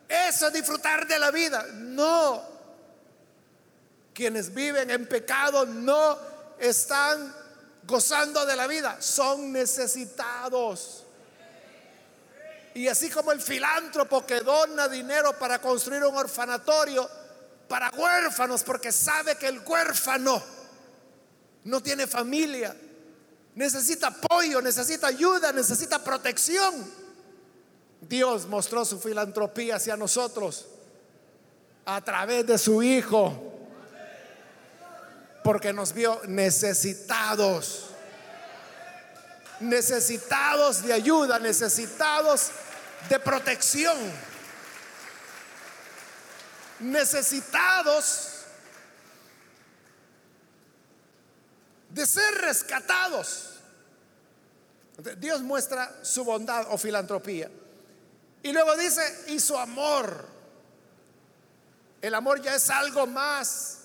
Eso 0.07 0.47
es 0.47 0.53
disfrutar 0.53 1.07
de 1.07 1.19
la 1.19 1.31
vida. 1.31 1.65
No. 1.73 2.43
Quienes 4.13 4.53
viven 4.53 4.89
en 4.89 5.07
pecado 5.07 5.65
no 5.65 6.17
están 6.59 7.35
gozando 7.83 8.45
de 8.45 8.55
la 8.55 8.67
vida. 8.67 9.01
Son 9.01 9.51
necesitados. 9.51 11.05
Y 12.73 12.87
así 12.87 13.09
como 13.09 13.31
el 13.31 13.41
filántropo 13.41 14.25
que 14.25 14.41
dona 14.41 14.87
dinero 14.87 15.37
para 15.37 15.59
construir 15.59 16.03
un 16.03 16.15
orfanatorio 16.15 17.09
para 17.69 17.91
huérfanos, 17.91 18.63
porque 18.63 18.91
sabe 18.91 19.37
que 19.37 19.47
el 19.47 19.61
huérfano 19.65 20.43
no 21.63 21.81
tiene 21.81 22.07
familia, 22.07 22.75
necesita 23.55 24.07
apoyo, 24.07 24.61
necesita 24.61 25.07
ayuda, 25.07 25.53
necesita 25.53 26.03
protección. 26.03 26.91
Dios 28.01 28.47
mostró 28.47 28.83
su 28.85 28.99
filantropía 28.99 29.75
hacia 29.75 29.95
nosotros 29.95 30.67
a 31.85 32.01
través 32.01 32.45
de 32.47 32.57
su 32.57 32.81
Hijo, 32.81 33.39
porque 35.43 35.71
nos 35.71 35.93
vio 35.93 36.21
necesitados, 36.27 37.89
necesitados 39.59 40.81
de 40.81 40.93
ayuda, 40.93 41.37
necesitados 41.39 42.49
de 43.09 43.19
protección, 43.19 43.97
necesitados 46.79 48.39
de 51.89 52.05
ser 52.05 52.35
rescatados. 52.35 53.45
Dios 55.17 55.41
muestra 55.41 56.03
su 56.03 56.23
bondad 56.23 56.67
o 56.69 56.77
filantropía. 56.77 57.49
Y 58.43 58.51
luego 58.51 58.75
dice, 58.75 59.01
y 59.27 59.39
su 59.39 59.57
amor. 59.57 60.27
El 62.01 62.13
amor 62.13 62.41
ya 62.41 62.55
es 62.55 62.69
algo 62.69 63.07
más 63.07 63.79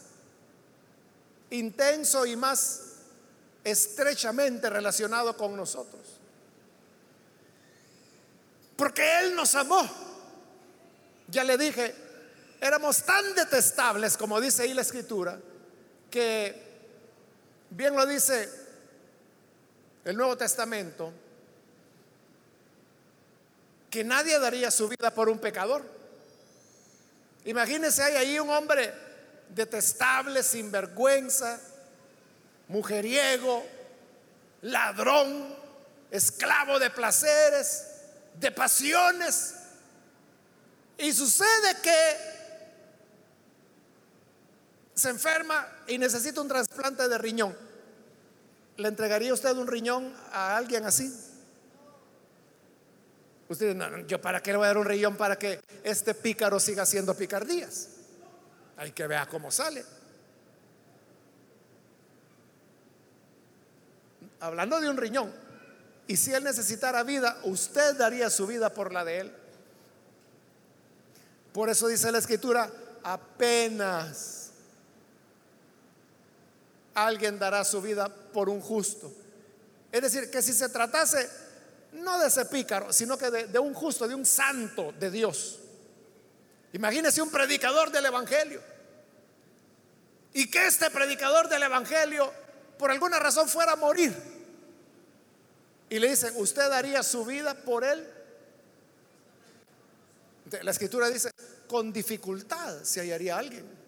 intenso 1.51 2.27
y 2.27 2.37
más 2.37 2.81
estrechamente 3.65 4.69
relacionado 4.71 5.37
con 5.37 5.57
nosotros. 5.57 6.03
Porque 8.77 9.21
Él 9.21 9.35
nos 9.35 9.55
amó. 9.55 9.89
Ya 11.29 11.43
le 11.43 11.57
dije, 11.57 11.95
éramos 12.68 13.03
tan 13.03 13.35
detestables, 13.35 14.16
como 14.16 14.40
dice 14.40 14.62
ahí 14.62 14.74
la 14.74 14.83
escritura, 14.83 15.38
que 16.11 16.64
Bien 17.77 17.96
lo 17.96 18.07
dice 18.07 18.48
el 20.05 20.16
Nuevo 20.16 20.37
Testamento, 20.37 21.12
que 23.90 24.05
nadie 24.05 24.38
daría 24.38 24.70
su 24.70 24.88
vida 24.88 25.12
por 25.12 25.29
un 25.29 25.40
pecador. 25.40 25.83
Imagínense, 27.44 28.00
hay 28.00 28.14
ahí 28.14 28.38
un 28.38 28.48
hombre 28.50 28.94
detestable, 29.48 30.44
sinvergüenza, 30.44 31.59
mujeriego, 32.68 33.66
ladrón, 34.62 35.53
esclavo 36.12 36.79
de 36.79 36.90
placeres, 36.90 37.87
de 38.35 38.53
pasiones. 38.53 39.55
Y 40.96 41.12
sucede 41.12 41.77
que 41.83 42.34
se 44.95 45.11
enferma 45.11 45.67
y 45.89 45.99
necesita 45.99 46.41
un 46.41 46.49
trasplante 46.49 47.09
de 47.09 47.19
riñón. 47.19 47.57
¿Le 48.77 48.89
entregaría 48.89 49.33
usted 49.33 49.53
un 49.57 49.67
riñón 49.67 50.15
a 50.33 50.57
alguien 50.57 50.85
así? 50.85 51.13
Usted 53.49 53.75
no, 53.75 54.01
yo 54.07 54.21
para 54.21 54.43
qué 54.43 54.53
le 54.53 54.59
voy 54.59 54.65
a 54.65 54.69
dar 54.69 54.79
un 54.79 54.87
riñón 54.87 55.17
para 55.17 55.37
que 55.37 55.61
este 55.83 56.15
pícaro 56.15 56.59
siga 56.59 56.83
haciendo 56.83 57.15
picardías. 57.15 57.89
Hay 58.77 58.93
que 58.93 59.07
ver 59.07 59.27
cómo 59.29 59.51
sale. 59.51 59.85
Hablando 64.41 64.81
de 64.81 64.89
un 64.89 64.97
riñón, 64.97 65.33
y 66.07 66.17
si 66.17 66.33
él 66.33 66.45
necesitara 66.45 67.03
vida, 67.03 67.39
usted 67.45 67.97
daría 67.97 68.29
su 68.29 68.47
vida 68.47 68.73
por 68.73 68.93
la 68.93 69.05
de 69.05 69.21
él. 69.21 69.33
Por 71.53 71.71
eso 71.71 71.87
dice 71.87 72.11
la 72.11 72.19
escritura, 72.19 72.71
apenas 73.03 74.44
alguien 76.95 77.39
dará 77.39 77.65
su 77.65 77.83
vida 77.83 78.09
por 78.09 78.49
un 78.49 78.61
justo. 78.61 79.13
Es 79.93 80.03
decir, 80.03 80.31
que 80.31 80.43
si 80.43 80.53
se 80.53 80.69
tratase 80.69 81.29
no 81.93 82.19
de 82.19 82.29
ese 82.29 82.47
pícaro, 82.47 82.93
sino 82.93 83.17
que 83.17 83.31
de, 83.31 83.59
un 83.59 83.75
justo, 83.75 84.09
de 84.09 84.15
un 84.15 84.27
santo 84.27 84.93
de 84.99 85.11
Dios. 85.11 85.61
Imagínese 86.73 87.23
un 87.23 87.31
predicador 87.31 87.91
del 87.91 88.07
Evangelio. 88.07 88.61
Y 90.33 90.51
que 90.51 90.67
este 90.67 90.91
predicador 90.91 91.49
del 91.49 91.63
Evangelio 91.63 92.33
por 92.79 92.91
alguna 92.91 93.21
razón 93.21 93.49
fuera 93.49 93.73
a 93.73 93.77
morir. 93.77 94.13
Y 95.89 95.99
le 96.01 96.11
dicen, 96.11 96.35
¿usted 96.37 96.69
daría 96.69 97.03
su 97.05 97.25
vida 97.25 97.55
por 97.55 97.85
él? 97.85 98.05
La 100.63 100.73
escritura 100.73 101.09
dice, 101.09 101.31
con 101.69 101.93
dificultad 101.93 102.83
se 102.83 103.01
hallaría 103.01 103.39
alguien. 103.39 103.84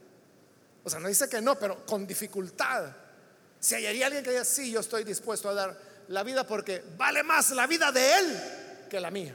O 0.86 0.88
sea, 0.88 1.00
no 1.00 1.08
dice 1.08 1.28
que 1.28 1.40
no, 1.40 1.58
pero 1.58 1.84
con 1.84 2.06
dificultad. 2.06 2.92
Si 3.58 3.74
hallaría 3.74 4.06
alguien 4.06 4.22
que 4.22 4.30
diga, 4.30 4.44
sí, 4.44 4.70
yo 4.70 4.78
estoy 4.78 5.02
dispuesto 5.02 5.48
a 5.48 5.54
dar 5.54 5.76
la 6.06 6.22
vida 6.22 6.46
porque 6.46 6.80
vale 6.96 7.24
más 7.24 7.50
la 7.50 7.66
vida 7.66 7.90
de 7.90 8.18
él 8.18 8.40
que 8.88 9.00
la 9.00 9.10
mía. 9.10 9.34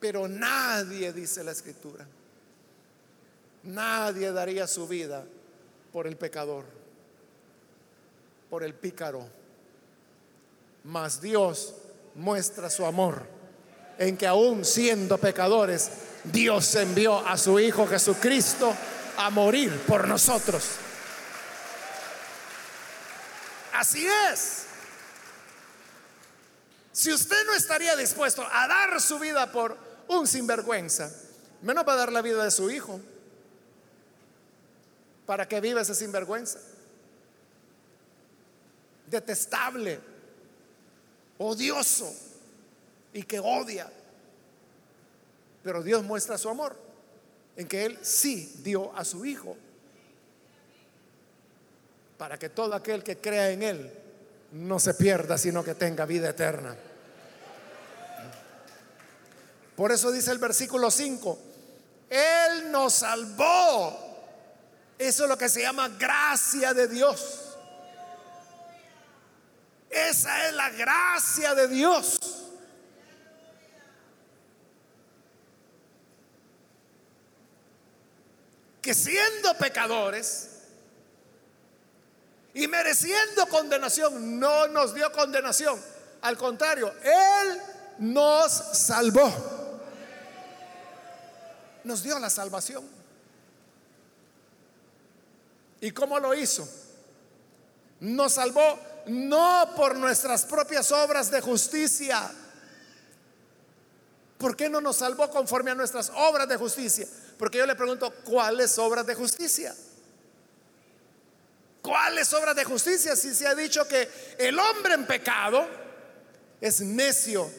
Pero 0.00 0.26
nadie, 0.26 1.12
dice 1.12 1.44
la 1.44 1.52
escritura, 1.52 2.04
nadie 3.62 4.32
daría 4.32 4.66
su 4.66 4.88
vida 4.88 5.24
por 5.92 6.08
el 6.08 6.16
pecador, 6.16 6.64
por 8.50 8.64
el 8.64 8.74
pícaro. 8.74 9.28
Mas 10.82 11.20
Dios 11.20 11.76
muestra 12.16 12.68
su 12.68 12.84
amor 12.84 13.22
en 13.96 14.16
que 14.16 14.26
aún 14.26 14.64
siendo 14.64 15.18
pecadores, 15.18 15.88
Dios 16.24 16.74
envió 16.74 17.24
a 17.24 17.38
su 17.38 17.60
Hijo 17.60 17.86
Jesucristo 17.86 18.74
a 19.20 19.28
morir 19.28 19.78
por 19.86 20.08
nosotros. 20.08 20.64
Así 23.74 24.06
es. 24.32 24.64
Si 26.90 27.12
usted 27.12 27.36
no 27.46 27.54
estaría 27.54 27.94
dispuesto 27.96 28.46
a 28.50 28.66
dar 28.66 28.98
su 28.98 29.18
vida 29.18 29.52
por 29.52 29.76
un 30.08 30.26
sinvergüenza, 30.26 31.12
menos 31.60 31.86
va 31.86 31.92
a 31.92 31.96
dar 31.96 32.12
la 32.12 32.22
vida 32.22 32.42
de 32.42 32.50
su 32.50 32.70
hijo 32.70 32.98
para 35.26 35.46
que 35.46 35.60
viva 35.60 35.82
ese 35.82 35.94
sinvergüenza. 35.94 36.58
Detestable, 39.06 40.00
odioso 41.36 42.10
y 43.12 43.22
que 43.24 43.38
odia. 43.38 43.92
Pero 45.62 45.82
Dios 45.82 46.02
muestra 46.04 46.38
su 46.38 46.48
amor 46.48 46.89
en 47.56 47.66
que 47.68 47.84
Él 47.84 47.98
sí 48.02 48.60
dio 48.62 48.96
a 48.96 49.04
su 49.04 49.24
Hijo 49.24 49.56
para 52.16 52.38
que 52.38 52.50
todo 52.50 52.74
aquel 52.74 53.02
que 53.02 53.16
crea 53.18 53.50
en 53.50 53.62
Él 53.62 53.92
no 54.52 54.78
se 54.78 54.94
pierda, 54.94 55.38
sino 55.38 55.64
que 55.64 55.74
tenga 55.74 56.04
vida 56.04 56.30
eterna. 56.30 56.76
Por 59.74 59.92
eso 59.92 60.10
dice 60.10 60.30
el 60.30 60.38
versículo 60.38 60.90
5, 60.90 61.38
Él 62.10 62.70
nos 62.70 62.92
salvó. 62.92 64.08
Eso 64.98 65.22
es 65.22 65.28
lo 65.30 65.38
que 65.38 65.48
se 65.48 65.62
llama 65.62 65.88
gracia 65.88 66.74
de 66.74 66.88
Dios. 66.88 67.56
Esa 69.88 70.48
es 70.48 70.54
la 70.54 70.68
gracia 70.68 71.54
de 71.54 71.68
Dios. 71.68 72.18
Que 78.80 78.94
siendo 78.94 79.54
pecadores 79.58 80.48
y 82.54 82.66
mereciendo 82.66 83.46
condenación, 83.46 84.38
no 84.40 84.68
nos 84.68 84.94
dio 84.94 85.10
condenación. 85.12 85.80
Al 86.22 86.36
contrario, 86.36 86.92
Él 87.02 87.60
nos 87.98 88.52
salvó. 88.52 89.32
Nos 91.84 92.02
dio 92.02 92.18
la 92.18 92.28
salvación. 92.28 93.00
¿Y 95.80 95.90
cómo 95.92 96.18
lo 96.18 96.34
hizo? 96.34 96.68
Nos 98.00 98.32
salvó 98.32 98.78
no 99.06 99.72
por 99.76 99.96
nuestras 99.96 100.44
propias 100.44 100.90
obras 100.92 101.30
de 101.30 101.40
justicia. 101.40 102.30
¿Por 104.38 104.56
qué 104.56 104.68
no 104.68 104.80
nos 104.80 104.96
salvó 104.96 105.30
conforme 105.30 105.70
a 105.70 105.74
nuestras 105.74 106.10
obras 106.14 106.48
de 106.48 106.56
justicia? 106.56 107.06
Porque 107.40 107.56
yo 107.56 107.64
le 107.64 107.74
pregunto, 107.74 108.12
¿cuáles 108.22 108.78
obras 108.78 109.06
de 109.06 109.14
justicia? 109.14 109.74
¿Cuáles 111.80 112.34
obras 112.34 112.54
de 112.54 112.64
justicia? 112.64 113.16
Si 113.16 113.34
se 113.34 113.46
ha 113.46 113.54
dicho 113.54 113.88
que 113.88 114.10
el 114.36 114.58
hombre 114.58 114.92
en 114.92 115.06
pecado 115.06 115.66
es 116.60 116.82
necio, 116.82 117.50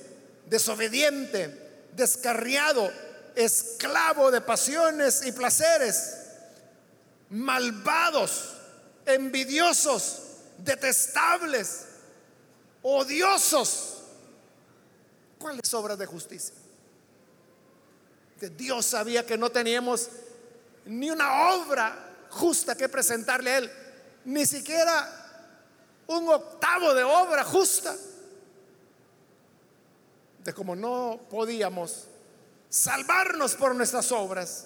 desobediente, 0.45 1.87
descarriado, 1.95 2.91
esclavo 3.33 4.29
de 4.29 4.41
pasiones 4.41 5.25
y 5.25 5.31
placeres, 5.31 6.13
malvados, 7.31 8.53
envidiosos, 9.07 10.21
detestables, 10.59 11.85
odiosos. 12.83 14.03
¿Cuáles 15.39 15.73
obras 15.73 15.97
de 15.97 16.05
justicia? 16.05 16.60
Dios 18.49 18.85
sabía 18.85 19.25
que 19.25 19.37
no 19.37 19.49
teníamos 19.49 20.09
ni 20.85 21.09
una 21.09 21.53
obra 21.53 22.27
justa 22.29 22.75
que 22.75 22.89
presentarle 22.89 23.51
a 23.51 23.57
Él, 23.59 23.71
ni 24.25 24.45
siquiera 24.45 25.21
un 26.07 26.27
octavo 26.27 26.93
de 26.93 27.03
obra 27.03 27.43
justa. 27.43 27.95
De 30.43 30.53
como 30.53 30.75
no 30.75 31.19
podíamos 31.29 32.07
salvarnos 32.69 33.55
por 33.55 33.75
nuestras 33.75 34.11
obras, 34.11 34.65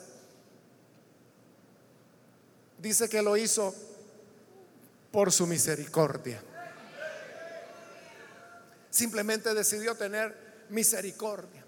dice 2.77 3.09
que 3.09 3.21
lo 3.21 3.35
hizo 3.35 3.75
por 5.11 5.31
su 5.31 5.47
misericordia. 5.47 6.41
Simplemente 8.89 9.53
decidió 9.53 9.95
tener 9.95 10.65
misericordia. 10.69 11.64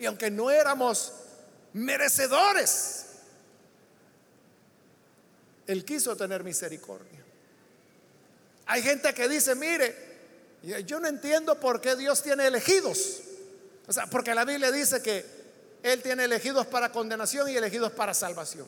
Y 0.00 0.06
aunque 0.06 0.30
no 0.30 0.50
éramos 0.50 1.12
merecedores, 1.74 3.04
Él 5.66 5.84
quiso 5.84 6.16
tener 6.16 6.42
misericordia. 6.42 7.22
Hay 8.64 8.82
gente 8.82 9.12
que 9.12 9.28
dice, 9.28 9.54
mire, 9.54 9.94
yo 10.86 11.00
no 11.00 11.06
entiendo 11.06 11.60
por 11.60 11.82
qué 11.82 11.96
Dios 11.96 12.22
tiene 12.22 12.46
elegidos. 12.46 13.20
O 13.86 13.92
sea, 13.92 14.06
porque 14.06 14.34
la 14.34 14.46
Biblia 14.46 14.72
dice 14.72 15.02
que 15.02 15.26
Él 15.82 16.02
tiene 16.02 16.24
elegidos 16.24 16.66
para 16.66 16.90
condenación 16.90 17.50
y 17.50 17.56
elegidos 17.56 17.92
para 17.92 18.14
salvación. 18.14 18.66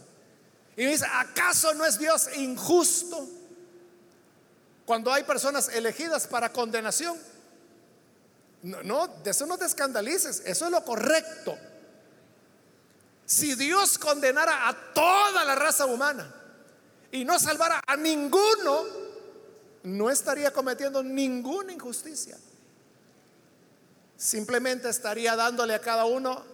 Y 0.77 0.85
dice, 0.85 1.07
¿acaso 1.11 1.73
no 1.73 1.87
es 1.87 1.99
Dios 1.99 2.29
injusto? 2.37 3.27
Cuando 4.85 5.11
hay 5.11 5.23
personas 5.25 5.71
elegidas 5.71 6.27
para 6.27 6.53
condenación, 6.53 7.19
no, 8.63 8.83
no, 8.83 9.09
de 9.09 9.31
eso 9.31 9.47
no 9.47 9.59
te 9.59 9.65
escandalices, 9.65 10.43
eso 10.47 10.65
es 10.67 10.71
lo 10.71 10.85
correcto. 10.85 11.59
Si 13.27 13.55
Dios 13.55 13.99
condenara 13.99 14.69
a 14.69 14.93
toda 14.93 15.45
la 15.45 15.55
raza 15.55 15.87
humana 15.87 16.33
y 17.11 17.25
no 17.25 17.39
salvara 17.39 17.83
a 17.87 17.97
ninguno, 17.97 18.85
no 19.83 20.11
estaría 20.11 20.53
cometiendo 20.53 21.03
ninguna 21.03 21.73
injusticia. 21.73 22.39
Simplemente 24.17 24.89
estaría 24.89 25.35
dándole 25.35 25.75
a 25.75 25.81
cada 25.81 26.05
uno 26.05 26.45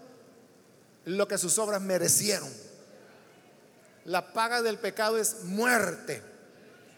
lo 1.05 1.29
que 1.29 1.37
sus 1.37 1.59
obras 1.59 1.83
merecieron. 1.83 2.49
La 4.07 4.33
paga 4.33 4.63
del 4.63 4.79
pecado 4.79 5.19
es 5.19 5.45
muerte. 5.45 6.23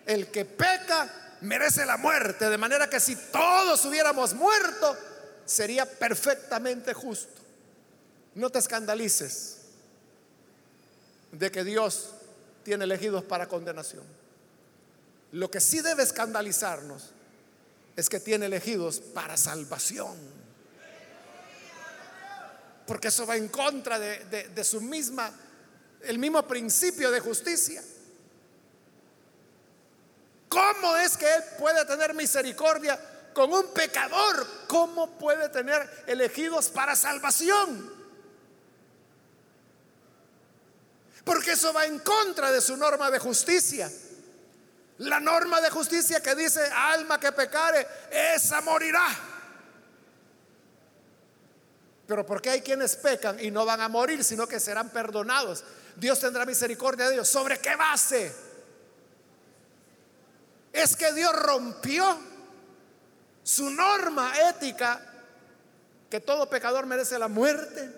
El 0.06 0.30
que 0.30 0.44
peca 0.44 1.10
merece 1.42 1.86
la 1.86 1.96
muerte, 1.96 2.48
de 2.48 2.58
manera 2.58 2.88
que 2.88 3.00
si 3.00 3.16
todos 3.16 3.84
hubiéramos 3.84 4.34
muerto, 4.34 4.96
sería 5.44 5.86
perfectamente 5.86 6.94
justo. 6.94 7.40
No 8.34 8.50
te 8.50 8.58
escandalices 8.58 9.58
de 11.32 11.50
que 11.50 11.64
Dios 11.64 12.10
tiene 12.62 12.84
elegidos 12.84 13.24
para 13.24 13.48
condenación. 13.48 14.04
Lo 15.32 15.50
que 15.50 15.60
sí 15.60 15.80
debe 15.80 16.02
escandalizarnos 16.02 17.10
es 17.96 18.08
que 18.08 18.20
tiene 18.20 18.46
elegidos 18.46 19.00
para 19.00 19.36
salvación. 19.36 20.16
Porque 22.86 23.08
eso 23.08 23.26
va 23.26 23.36
en 23.36 23.48
contra 23.48 23.98
de, 23.98 24.48
de 24.48 24.64
su 24.64 24.80
misma, 24.80 25.32
el 26.02 26.18
mismo 26.18 26.46
principio 26.46 27.10
de 27.10 27.20
justicia. 27.20 27.82
¿Cómo 30.50 30.96
es 30.96 31.16
que 31.16 31.32
Él 31.32 31.44
puede 31.60 31.84
tener 31.84 32.12
misericordia 32.12 32.98
con 33.32 33.52
un 33.52 33.72
pecador? 33.72 34.66
¿Cómo 34.66 35.16
puede 35.16 35.48
tener 35.48 36.04
elegidos 36.08 36.68
para 36.70 36.96
salvación? 36.96 37.88
Porque 41.22 41.52
eso 41.52 41.72
va 41.72 41.86
en 41.86 42.00
contra 42.00 42.50
de 42.50 42.60
su 42.60 42.76
norma 42.76 43.12
de 43.12 43.20
justicia. 43.20 43.88
La 44.98 45.20
norma 45.20 45.60
de 45.60 45.70
justicia 45.70 46.20
que 46.20 46.34
dice, 46.34 46.60
alma 46.74 47.20
que 47.20 47.30
pecare, 47.30 47.86
esa 48.10 48.60
morirá. 48.60 49.06
Pero 52.08 52.26
porque 52.26 52.50
hay 52.50 52.60
quienes 52.60 52.96
pecan 52.96 53.38
y 53.38 53.52
no 53.52 53.64
van 53.64 53.80
a 53.82 53.88
morir, 53.88 54.24
sino 54.24 54.48
que 54.48 54.58
serán 54.58 54.90
perdonados? 54.90 55.62
Dios 55.94 56.18
tendrá 56.18 56.44
misericordia 56.44 57.06
de 57.06 57.14
ellos. 57.14 57.28
¿Sobre 57.28 57.60
qué 57.60 57.76
base? 57.76 58.49
Es 60.72 60.96
que 60.96 61.12
Dios 61.12 61.32
rompió 61.34 62.18
su 63.42 63.70
norma 63.70 64.32
ética 64.50 65.00
que 66.08 66.20
todo 66.20 66.48
pecador 66.48 66.86
merece 66.86 67.18
la 67.18 67.28
muerte. 67.28 67.90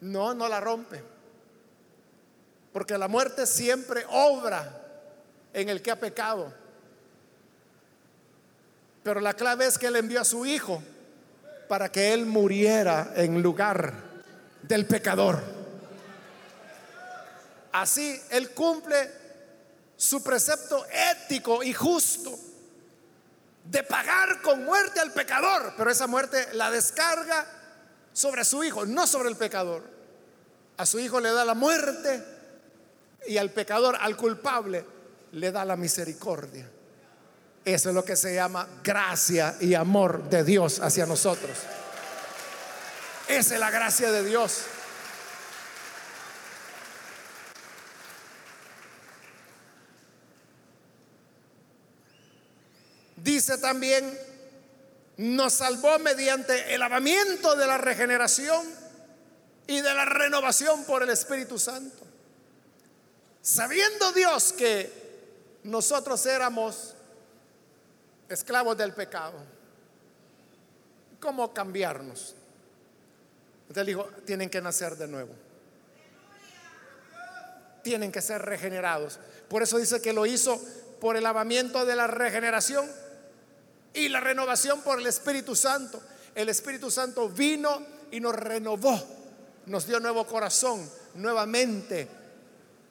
No, 0.00 0.34
no 0.34 0.48
la 0.48 0.60
rompe. 0.60 1.02
Porque 2.72 2.98
la 2.98 3.08
muerte 3.08 3.46
siempre 3.46 4.04
obra 4.10 4.82
en 5.52 5.68
el 5.68 5.80
que 5.80 5.90
ha 5.90 5.98
pecado. 5.98 6.52
Pero 9.02 9.20
la 9.20 9.34
clave 9.34 9.66
es 9.66 9.78
que 9.78 9.86
Él 9.86 9.96
envió 9.96 10.20
a 10.20 10.24
su 10.24 10.44
Hijo 10.44 10.82
para 11.68 11.90
que 11.90 12.12
Él 12.12 12.26
muriera 12.26 13.12
en 13.16 13.42
lugar 13.42 13.94
del 14.62 14.86
pecador. 14.86 15.40
Así 17.72 18.20
Él 18.30 18.50
cumple 18.50 19.25
su 19.96 20.22
precepto 20.22 20.86
ético 20.90 21.62
y 21.62 21.72
justo 21.72 22.38
de 23.64 23.82
pagar 23.82 24.40
con 24.42 24.64
muerte 24.64 25.00
al 25.00 25.12
pecador, 25.12 25.74
pero 25.76 25.90
esa 25.90 26.06
muerte 26.06 26.48
la 26.52 26.70
descarga 26.70 27.46
sobre 28.12 28.44
su 28.44 28.62
hijo, 28.62 28.86
no 28.86 29.06
sobre 29.06 29.28
el 29.28 29.36
pecador. 29.36 29.82
A 30.76 30.86
su 30.86 30.98
hijo 30.98 31.20
le 31.20 31.32
da 31.32 31.44
la 31.44 31.54
muerte 31.54 32.22
y 33.26 33.38
al 33.38 33.50
pecador, 33.50 33.96
al 34.00 34.16
culpable, 34.16 34.84
le 35.32 35.50
da 35.50 35.64
la 35.64 35.76
misericordia. 35.76 36.70
Eso 37.64 37.88
es 37.88 37.94
lo 37.94 38.04
que 38.04 38.14
se 38.14 38.34
llama 38.34 38.68
gracia 38.84 39.56
y 39.60 39.74
amor 39.74 40.28
de 40.30 40.44
Dios 40.44 40.78
hacia 40.78 41.04
nosotros. 41.06 41.56
Esa 43.26 43.54
es 43.54 43.60
la 43.60 43.70
gracia 43.70 44.12
de 44.12 44.22
Dios. 44.22 44.66
Dice 53.26 53.58
también 53.58 54.16
nos 55.16 55.54
salvó 55.54 55.98
mediante 55.98 56.72
el 56.72 56.78
lavamiento 56.78 57.56
de 57.56 57.66
la 57.66 57.76
regeneración 57.76 58.64
y 59.66 59.80
de 59.80 59.94
la 59.94 60.04
renovación 60.04 60.84
por 60.84 61.02
el 61.02 61.10
Espíritu 61.10 61.58
Santo. 61.58 62.04
Sabiendo 63.42 64.12
Dios 64.12 64.52
que 64.52 65.58
nosotros 65.64 66.24
éramos 66.24 66.94
esclavos 68.28 68.76
del 68.76 68.92
pecado, 68.92 69.34
¿cómo 71.18 71.52
cambiarnos? 71.52 72.36
Entonces 73.62 73.86
dijo, 73.86 74.04
tienen 74.24 74.48
que 74.48 74.60
nacer 74.60 74.96
de 74.96 75.08
nuevo. 75.08 75.34
Tienen 77.82 78.12
que 78.12 78.22
ser 78.22 78.42
regenerados. 78.42 79.18
Por 79.48 79.64
eso 79.64 79.78
dice 79.78 80.00
que 80.00 80.12
lo 80.12 80.26
hizo 80.26 80.60
por 81.00 81.16
el 81.16 81.24
lavamiento 81.24 81.84
de 81.84 81.96
la 81.96 82.06
regeneración 82.06 82.88
y 83.96 84.08
la 84.10 84.20
renovación 84.20 84.82
por 84.82 85.00
el 85.00 85.06
Espíritu 85.06 85.56
Santo. 85.56 86.00
El 86.34 86.50
Espíritu 86.50 86.90
Santo 86.90 87.28
vino 87.30 87.84
y 88.10 88.20
nos 88.20 88.34
renovó, 88.34 89.02
nos 89.66 89.86
dio 89.86 89.98
nuevo 89.98 90.26
corazón, 90.26 90.88
nueva 91.14 91.46
mente, 91.46 92.06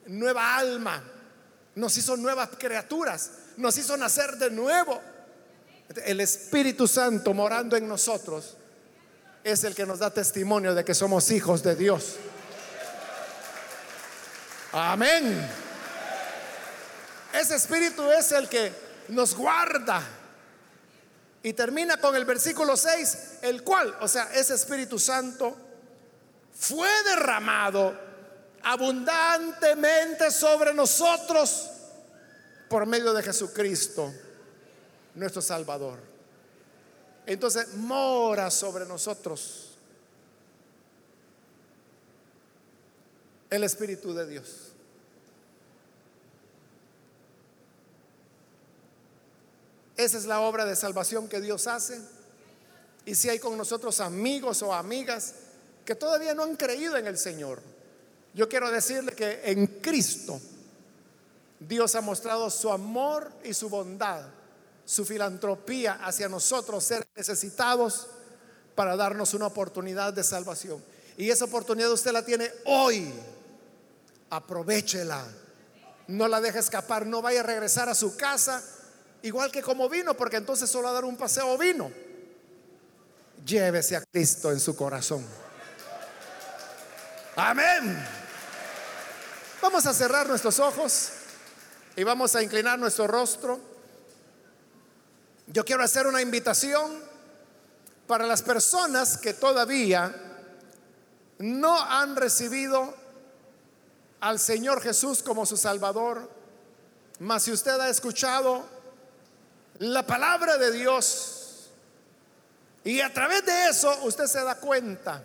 nueva 0.08 0.58
alma, 0.58 1.02
nos 1.76 1.96
hizo 1.98 2.18
nuevas 2.18 2.50
criaturas, 2.58 3.32
nos 3.58 3.78
hizo 3.78 3.96
nacer 3.96 4.36
de 4.38 4.50
nuevo. 4.50 5.00
El 6.06 6.22
Espíritu 6.22 6.88
Santo 6.88 7.34
morando 7.36 7.78
en 7.78 7.88
nosotros 7.88 8.58
es 9.44 9.64
el 9.64 9.76
que 9.76 9.86
nos 9.86 10.00
da 10.00 10.10
testimonio 10.10 10.74
de 10.74 10.84
que 10.84 10.96
somos 10.96 11.30
hijos 11.30 11.62
de 11.62 11.76
Dios. 11.76 12.16
Amén. 14.72 15.48
Ese 17.32 17.56
espíritu 17.56 18.10
es 18.12 18.32
el 18.32 18.50
que 18.50 18.74
nos 19.10 19.36
guarda. 19.36 20.02
Y 21.46 21.54
termina 21.54 21.98
con 21.98 22.16
el 22.16 22.26
versículo 22.26 22.76
6, 22.76 23.34
el 23.44 23.64
cual, 23.64 23.96
o 24.02 24.08
sea, 24.08 24.34
ese 24.34 24.56
Espíritu 24.56 24.98
Santo 24.98 25.56
fue 26.56 26.90
derramado 27.04 27.96
abundantemente 28.64 30.32
sobre 30.32 30.74
nosotros 30.74 31.70
por 32.68 32.88
medio 32.88 33.14
de 33.14 33.22
Jesucristo, 33.22 34.12
nuestro 35.14 35.40
Salvador. 35.40 36.00
Entonces 37.28 37.76
mora 37.76 38.50
sobre 38.50 38.88
nosotros 38.88 39.78
el 43.52 43.64
Espíritu 43.64 44.16
de 44.16 44.26
Dios. 44.26 44.65
Esa 49.98 50.18
es 50.18 50.26
la 50.26 50.42
obra 50.42 50.66
de 50.66 50.76
salvación 50.76 51.28
que 51.28 51.40
Dios 51.40 51.68
hace. 51.68 52.00
Y 53.06 53.16
si 53.16 53.30
hay 53.30 53.40
con 53.40 53.58
nosotros 53.58 54.00
amigos 54.00 54.62
o 54.62 54.74
amigas 54.74 55.34
que 55.86 55.96
todavía 55.96 56.34
no 56.34 56.44
han 56.44 56.56
creído 56.56 56.98
en 56.98 57.08
el 57.08 57.18
Señor, 57.18 57.62
yo 58.34 58.50
quiero 58.50 58.70
decirle 58.72 59.14
que 59.14 59.42
en 59.46 59.68
Cristo 59.68 60.40
Dios 61.60 61.96
ha 61.96 62.02
mostrado 62.02 62.50
su 62.50 62.70
amor 62.72 63.32
y 63.44 63.54
su 63.54 63.70
bondad, 63.70 64.26
su 64.84 65.06
filantropía 65.06 65.94
hacia 66.04 66.28
nosotros, 66.28 66.84
ser 66.84 67.08
necesitados, 67.16 68.08
para 68.76 68.98
darnos 68.98 69.34
una 69.34 69.48
oportunidad 69.48 70.12
de 70.12 70.24
salvación. 70.24 70.84
Y 71.18 71.30
esa 71.30 71.46
oportunidad 71.46 71.92
usted 71.92 72.12
la 72.12 72.26
tiene 72.26 72.52
hoy. 72.66 73.10
Aprovechela. 74.30 75.26
No 76.08 76.28
la 76.28 76.42
deje 76.42 76.60
escapar. 76.60 77.06
No 77.06 77.22
vaya 77.22 77.40
a 77.40 77.44
regresar 77.44 77.88
a 77.88 77.96
su 77.96 78.18
casa 78.18 78.62
igual 79.26 79.52
que 79.52 79.64
como 79.64 79.90
vino, 79.90 80.16
porque 80.16 80.38
entonces 80.38 80.70
solo 80.70 80.88
a 80.88 80.92
dar 80.92 81.04
un 81.04 81.18
paseo 81.18 81.58
vino. 81.58 81.92
Llévese 83.44 83.96
a 83.96 84.04
Cristo 84.06 84.52
en 84.52 84.60
su 84.60 84.76
corazón. 84.76 85.26
Amén. 87.36 88.08
Vamos 89.62 89.86
a 89.88 89.94
cerrar 89.96 90.28
nuestros 90.28 90.60
ojos 90.60 91.10
y 91.96 92.04
vamos 92.04 92.36
a 92.36 92.44
inclinar 92.44 92.78
nuestro 92.78 93.08
rostro. 93.08 93.60
Yo 95.48 95.66
quiero 95.66 95.84
hacer 95.84 96.06
una 96.06 96.22
invitación 96.22 97.04
para 98.06 98.28
las 98.28 98.44
personas 98.44 99.18
que 99.18 99.34
todavía 99.34 100.14
no 101.40 101.82
han 101.82 102.16
recibido 102.16 102.94
al 104.20 104.40
Señor 104.40 104.82
Jesús 104.82 105.24
como 105.24 105.48
su 105.48 105.58
Salvador, 105.58 106.30
mas 107.20 107.44
si 107.44 107.52
usted 107.52 107.80
ha 107.80 107.90
escuchado 107.90 108.75
la 109.80 110.06
palabra 110.06 110.58
de 110.58 110.72
Dios. 110.72 111.70
Y 112.84 113.02
a 113.02 113.12
través 113.12 113.46
de 113.46 113.70
eso 113.70 114.04
usted 114.04 114.26
se 114.26 114.44
da 114.44 114.56
cuenta 114.56 115.24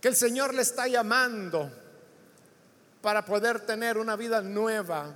que 0.00 0.08
el 0.08 0.16
Señor 0.16 0.54
le 0.54 0.62
está 0.62 0.86
llamando 0.86 1.70
para 3.00 3.24
poder 3.24 3.60
tener 3.60 3.98
una 3.98 4.14
vida 4.14 4.42
nueva. 4.42 5.14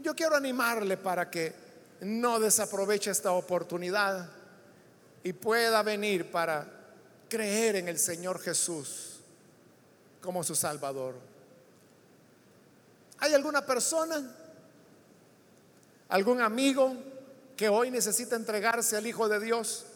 Yo 0.00 0.14
quiero 0.14 0.34
animarle 0.36 0.96
para 0.96 1.30
que 1.30 1.54
no 2.00 2.40
desaproveche 2.40 3.10
esta 3.10 3.32
oportunidad 3.32 4.28
y 5.22 5.32
pueda 5.32 5.82
venir 5.82 6.30
para 6.30 6.66
creer 7.28 7.76
en 7.76 7.88
el 7.88 7.98
Señor 7.98 8.40
Jesús 8.40 9.20
como 10.20 10.42
su 10.42 10.54
Salvador. 10.54 11.14
¿Hay 13.18 13.34
alguna 13.34 13.64
persona? 13.64 14.36
Algún 16.12 16.42
amigo 16.42 16.94
que 17.56 17.70
hoy 17.70 17.90
necesita 17.90 18.36
entregarse 18.36 18.98
al 18.98 19.06
Hijo 19.06 19.30
de 19.30 19.40
Dios, 19.40 19.86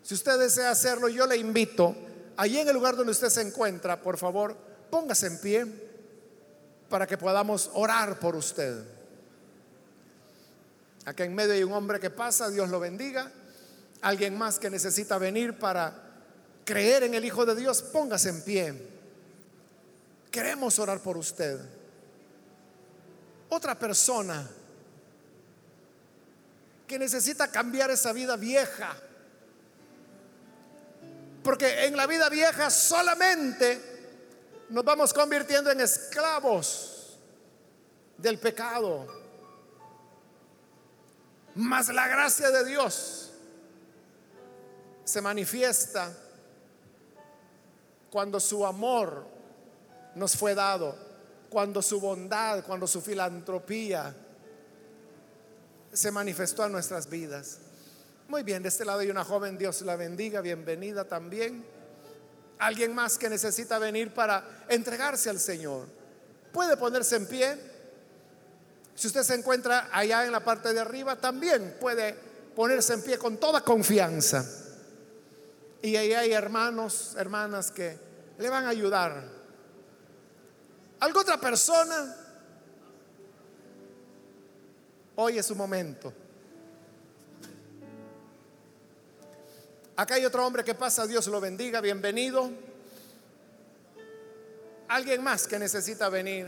si 0.00 0.14
usted 0.14 0.38
desea 0.38 0.70
hacerlo, 0.70 1.08
yo 1.08 1.26
le 1.26 1.36
invito, 1.36 1.96
allí 2.36 2.60
en 2.60 2.68
el 2.68 2.74
lugar 2.74 2.94
donde 2.94 3.10
usted 3.10 3.28
se 3.28 3.40
encuentra, 3.40 4.00
por 4.00 4.18
favor, 4.18 4.56
póngase 4.88 5.26
en 5.26 5.40
pie 5.40 5.66
para 6.88 7.08
que 7.08 7.18
podamos 7.18 7.68
orar 7.74 8.20
por 8.20 8.36
usted. 8.36 8.84
Acá 11.04 11.24
en 11.24 11.34
medio 11.34 11.54
hay 11.54 11.64
un 11.64 11.72
hombre 11.72 11.98
que 11.98 12.10
pasa, 12.10 12.48
Dios 12.48 12.68
lo 12.68 12.78
bendiga. 12.78 13.32
Alguien 14.02 14.38
más 14.38 14.60
que 14.60 14.70
necesita 14.70 15.18
venir 15.18 15.58
para 15.58 16.04
creer 16.64 17.02
en 17.02 17.14
el 17.14 17.24
Hijo 17.24 17.44
de 17.44 17.56
Dios, 17.56 17.82
póngase 17.82 18.28
en 18.28 18.42
pie. 18.44 18.88
Queremos 20.30 20.78
orar 20.78 21.00
por 21.00 21.16
usted. 21.16 21.58
Otra 23.48 23.76
persona 23.76 24.48
que 26.86 26.98
necesita 26.98 27.48
cambiar 27.48 27.90
esa 27.90 28.12
vida 28.12 28.36
vieja. 28.36 28.96
Porque 31.42 31.86
en 31.86 31.96
la 31.96 32.06
vida 32.06 32.28
vieja 32.28 32.70
solamente 32.70 33.80
nos 34.68 34.84
vamos 34.84 35.12
convirtiendo 35.12 35.70
en 35.70 35.80
esclavos 35.80 37.18
del 38.18 38.38
pecado. 38.38 39.06
Mas 41.54 41.88
la 41.88 42.08
gracia 42.08 42.50
de 42.50 42.64
Dios 42.64 43.30
se 45.04 45.20
manifiesta 45.22 46.12
cuando 48.10 48.40
su 48.40 48.66
amor 48.66 49.26
nos 50.14 50.36
fue 50.36 50.54
dado, 50.54 50.96
cuando 51.48 51.80
su 51.80 52.00
bondad, 52.00 52.64
cuando 52.64 52.86
su 52.86 53.00
filantropía 53.00 54.14
se 55.96 56.10
manifestó 56.10 56.62
a 56.62 56.68
nuestras 56.68 57.08
vidas. 57.08 57.56
Muy 58.28 58.42
bien, 58.42 58.62
de 58.62 58.68
este 58.68 58.84
lado 58.84 58.98
hay 58.98 59.08
una 59.08 59.24
joven, 59.24 59.56
Dios 59.56 59.80
la 59.80 59.96
bendiga, 59.96 60.42
bienvenida 60.42 61.04
también. 61.04 61.64
Alguien 62.58 62.94
más 62.94 63.16
que 63.16 63.30
necesita 63.30 63.78
venir 63.78 64.12
para 64.12 64.64
entregarse 64.68 65.30
al 65.30 65.40
Señor. 65.40 65.86
Puede 66.52 66.76
ponerse 66.76 67.16
en 67.16 67.26
pie. 67.26 67.58
Si 68.94 69.06
usted 69.06 69.22
se 69.22 69.34
encuentra 69.34 69.88
allá 69.90 70.26
en 70.26 70.32
la 70.32 70.40
parte 70.40 70.74
de 70.74 70.80
arriba, 70.80 71.16
también 71.16 71.76
puede 71.80 72.14
ponerse 72.54 72.92
en 72.92 73.02
pie 73.02 73.16
con 73.16 73.38
toda 73.38 73.62
confianza. 73.62 74.44
Y 75.80 75.96
ahí 75.96 76.12
hay 76.12 76.32
hermanos, 76.32 77.14
hermanas 77.16 77.70
que 77.70 77.98
le 78.36 78.50
van 78.50 78.66
a 78.66 78.68
ayudar. 78.68 79.24
¿Alguna 81.00 81.22
otra 81.22 81.40
persona? 81.40 82.25
Hoy 85.16 85.38
es 85.38 85.46
su 85.46 85.56
momento. 85.56 86.12
Acá 89.96 90.16
hay 90.16 90.26
otro 90.26 90.46
hombre 90.46 90.62
que 90.62 90.74
pasa, 90.74 91.06
Dios 91.06 91.26
lo 91.28 91.40
bendiga, 91.40 91.80
bienvenido. 91.80 92.50
Alguien 94.88 95.24
más 95.24 95.48
que 95.48 95.58
necesita 95.58 96.10
venir. 96.10 96.46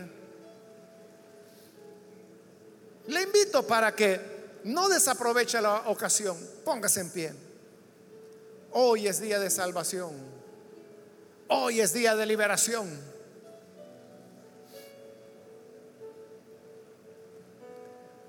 Le 3.07 3.23
invito 3.23 3.66
para 3.66 3.95
que 3.95 4.61
no 4.64 4.91
desaproveche 4.91 5.62
la 5.62 5.89
ocasión, 5.89 6.37
póngase 6.62 7.01
en 7.01 7.11
pie. 7.11 7.33
Hoy 8.73 9.09
es 9.09 9.19
día 9.19 9.41
de 9.41 9.49
salvación. 9.49 10.12
Hoy 11.49 11.81
es 11.81 11.95
día 11.95 12.14
de 12.14 12.27
liberación. 12.27 13.08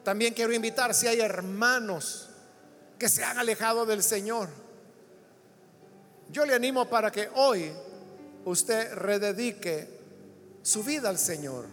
También 0.10 0.34
quiero 0.34 0.52
invitar 0.52 0.96
si 0.96 1.06
hay 1.06 1.20
hermanos 1.20 2.30
que 2.98 3.08
se 3.08 3.24
han 3.24 3.38
alejado 3.38 3.86
del 3.86 4.02
Señor. 4.02 4.50
Yo 6.32 6.48
le 6.48 6.56
animo 6.56 6.90
para 6.90 7.12
que 7.12 7.30
hoy 7.36 7.72
usted 8.44 8.92
rededique 8.96 9.88
su 10.64 10.84
vida 10.84 11.10
al 11.10 11.20
Señor. 11.20 11.68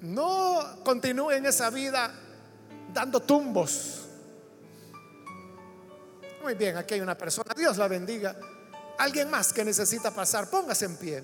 No 0.00 0.80
continúe 0.82 1.30
en 1.30 1.46
esa 1.46 1.70
vida 1.70 2.12
dando 2.92 3.20
tumbos. 3.20 4.06
Muy 6.42 6.54
bien, 6.54 6.78
aquí 6.78 6.94
hay 6.94 7.00
una 7.00 7.16
persona. 7.16 7.54
Dios 7.56 7.76
la 7.76 7.86
bendiga. 7.86 8.34
Alguien 8.98 9.30
más 9.30 9.52
que 9.52 9.64
necesita 9.64 10.10
pasar, 10.10 10.50
póngase 10.50 10.86
en 10.86 10.96
pie. 10.96 11.22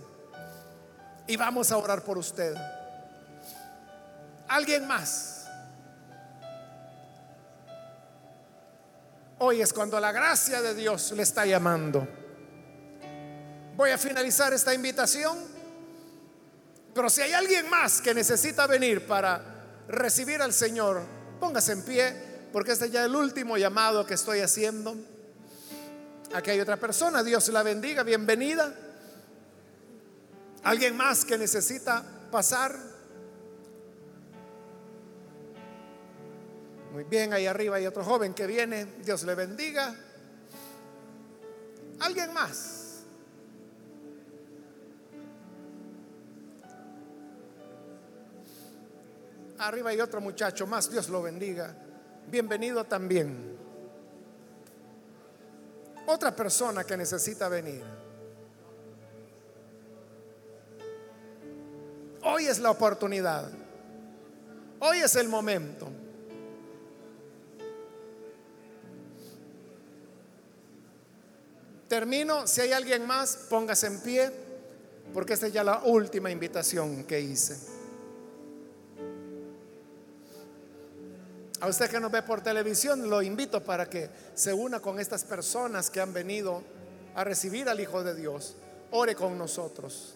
Y 1.26 1.36
vamos 1.36 1.72
a 1.72 1.76
orar 1.78 2.04
por 2.04 2.16
usted. 2.16 2.54
Alguien 4.50 4.84
más. 4.84 5.46
Hoy 9.38 9.62
es 9.62 9.72
cuando 9.72 10.00
la 10.00 10.10
gracia 10.10 10.60
de 10.60 10.74
Dios 10.74 11.12
le 11.12 11.22
está 11.22 11.46
llamando. 11.46 12.06
Voy 13.76 13.90
a 13.90 13.96
finalizar 13.96 14.52
esta 14.52 14.74
invitación, 14.74 15.38
pero 16.92 17.08
si 17.08 17.22
hay 17.22 17.32
alguien 17.32 17.70
más 17.70 18.02
que 18.02 18.12
necesita 18.12 18.66
venir 18.66 19.06
para 19.06 19.40
recibir 19.86 20.42
al 20.42 20.52
Señor, 20.52 21.00
póngase 21.38 21.70
en 21.70 21.84
pie, 21.84 22.16
porque 22.52 22.72
este 22.72 22.90
ya 22.90 23.02
es 23.02 23.06
el 23.06 23.14
último 23.14 23.56
llamado 23.56 24.04
que 24.04 24.14
estoy 24.14 24.40
haciendo. 24.40 24.96
Aquí 26.34 26.50
hay 26.50 26.58
otra 26.58 26.76
persona, 26.76 27.22
Dios 27.22 27.48
la 27.50 27.62
bendiga, 27.62 28.02
bienvenida. 28.02 28.74
¿Alguien 30.64 30.96
más 30.96 31.24
que 31.24 31.38
necesita 31.38 32.02
pasar? 32.32 32.89
Muy 36.92 37.04
bien, 37.04 37.32
ahí 37.32 37.46
arriba 37.46 37.76
hay 37.76 37.86
otro 37.86 38.04
joven 38.04 38.34
que 38.34 38.46
viene, 38.46 38.84
Dios 39.04 39.22
le 39.22 39.34
bendiga. 39.36 39.94
¿Alguien 42.00 42.32
más? 42.34 43.02
Arriba 49.58 49.90
hay 49.90 50.00
otro 50.00 50.20
muchacho 50.20 50.66
más, 50.66 50.90
Dios 50.90 51.08
lo 51.10 51.22
bendiga. 51.22 51.76
Bienvenido 52.26 52.84
también. 52.84 53.56
Otra 56.06 56.34
persona 56.34 56.82
que 56.82 56.96
necesita 56.96 57.48
venir. 57.48 57.84
Hoy 62.22 62.46
es 62.46 62.58
la 62.58 62.70
oportunidad. 62.72 63.48
Hoy 64.80 64.98
es 64.98 65.14
el 65.14 65.28
momento. 65.28 65.88
Termino. 71.90 72.46
Si 72.46 72.60
hay 72.60 72.70
alguien 72.70 73.04
más, 73.04 73.36
póngase 73.48 73.88
en 73.88 73.98
pie, 73.98 74.30
porque 75.12 75.32
esta 75.32 75.48
es 75.48 75.52
ya 75.52 75.64
la 75.64 75.80
última 75.82 76.30
invitación 76.30 77.02
que 77.02 77.20
hice. 77.20 77.58
A 81.60 81.66
usted 81.66 81.90
que 81.90 81.98
nos 81.98 82.12
ve 82.12 82.22
por 82.22 82.42
televisión, 82.42 83.10
lo 83.10 83.20
invito 83.22 83.64
para 83.64 83.90
que 83.90 84.08
se 84.34 84.52
una 84.52 84.78
con 84.78 85.00
estas 85.00 85.24
personas 85.24 85.90
que 85.90 86.00
han 86.00 86.12
venido 86.12 86.62
a 87.16 87.24
recibir 87.24 87.68
al 87.68 87.80
Hijo 87.80 88.04
de 88.04 88.14
Dios. 88.14 88.54
Ore 88.92 89.16
con 89.16 89.36
nosotros. 89.36 90.14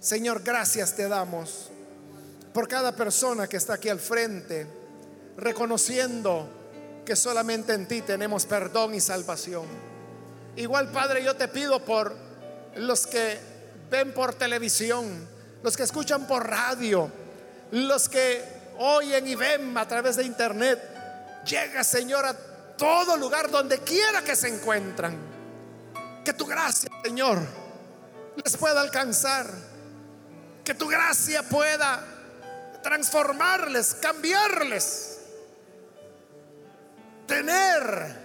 Señor, 0.00 0.42
gracias 0.42 0.96
te 0.96 1.06
damos 1.06 1.70
por 2.52 2.66
cada 2.66 2.96
persona 2.96 3.46
que 3.46 3.58
está 3.58 3.74
aquí 3.74 3.90
al 3.90 4.00
frente, 4.00 4.66
reconociendo 5.36 6.48
que 7.04 7.14
solamente 7.14 7.74
en 7.74 7.86
ti 7.86 8.02
tenemos 8.02 8.44
perdón 8.44 8.96
y 8.96 9.00
salvación. 9.00 9.89
Igual, 10.56 10.88
Padre, 10.88 11.22
yo 11.22 11.36
te 11.36 11.48
pido 11.48 11.84
por 11.84 12.14
los 12.76 13.06
que 13.06 13.38
ven 13.90 14.12
por 14.12 14.34
televisión, 14.34 15.28
los 15.62 15.76
que 15.76 15.82
escuchan 15.82 16.26
por 16.26 16.48
radio, 16.48 17.10
los 17.72 18.08
que 18.08 18.42
oyen 18.78 19.26
y 19.26 19.34
ven 19.34 19.76
a 19.76 19.86
través 19.86 20.16
de 20.16 20.24
internet. 20.24 20.80
Llega, 21.44 21.84
Señor, 21.84 22.24
a 22.24 22.34
todo 22.76 23.16
lugar 23.16 23.50
donde 23.50 23.78
quiera 23.78 24.22
que 24.22 24.36
se 24.36 24.48
encuentran. 24.48 25.16
Que 26.24 26.32
tu 26.32 26.46
gracia, 26.46 26.90
Señor, 27.02 27.40
les 28.42 28.56
pueda 28.56 28.80
alcanzar. 28.80 29.46
Que 30.64 30.74
tu 30.74 30.86
gracia 30.86 31.42
pueda 31.42 32.04
transformarles, 32.82 33.94
cambiarles. 33.94 35.18
Tener 37.26 38.19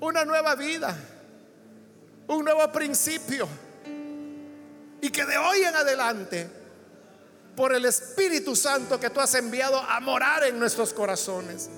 una 0.00 0.24
nueva 0.24 0.54
vida, 0.54 0.96
un 2.28 2.44
nuevo 2.44 2.70
principio. 2.72 3.48
Y 5.02 5.10
que 5.10 5.24
de 5.24 5.38
hoy 5.38 5.62
en 5.62 5.74
adelante 5.74 6.50
por 7.56 7.74
el 7.74 7.84
Espíritu 7.84 8.54
Santo 8.54 8.98
que 8.98 9.10
tú 9.10 9.20
has 9.20 9.34
enviado 9.34 9.78
a 9.78 10.00
morar 10.00 10.44
en 10.44 10.58
nuestros 10.58 10.92
corazones. 10.92 11.68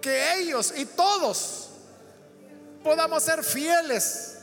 Que 0.00 0.40
ellos 0.40 0.72
y 0.76 0.86
todos 0.86 1.70
podamos 2.82 3.22
ser 3.22 3.44
fieles, 3.44 4.38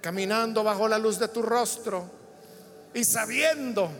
caminando 0.00 0.62
bajo 0.62 0.88
la 0.88 0.98
luz 0.98 1.18
de 1.18 1.28
tu 1.28 1.42
rostro 1.42 2.10
y 2.94 3.04
sabiendo 3.04 3.90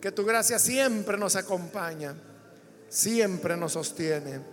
que 0.00 0.12
tu 0.12 0.24
gracia 0.24 0.58
siempre 0.58 1.16
nos 1.16 1.36
acompaña, 1.36 2.14
siempre 2.88 3.56
nos 3.56 3.72
sostiene. 3.72 4.51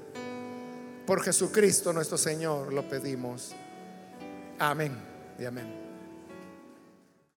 Por 1.09 1.23
Jesucristo 1.23 1.91
nuestro 1.91 2.19
Señor 2.19 2.71
lo 2.71 2.87
pedimos. 2.87 3.55
Amén 4.59 4.95
y 5.39 5.45
amén. 5.45 5.78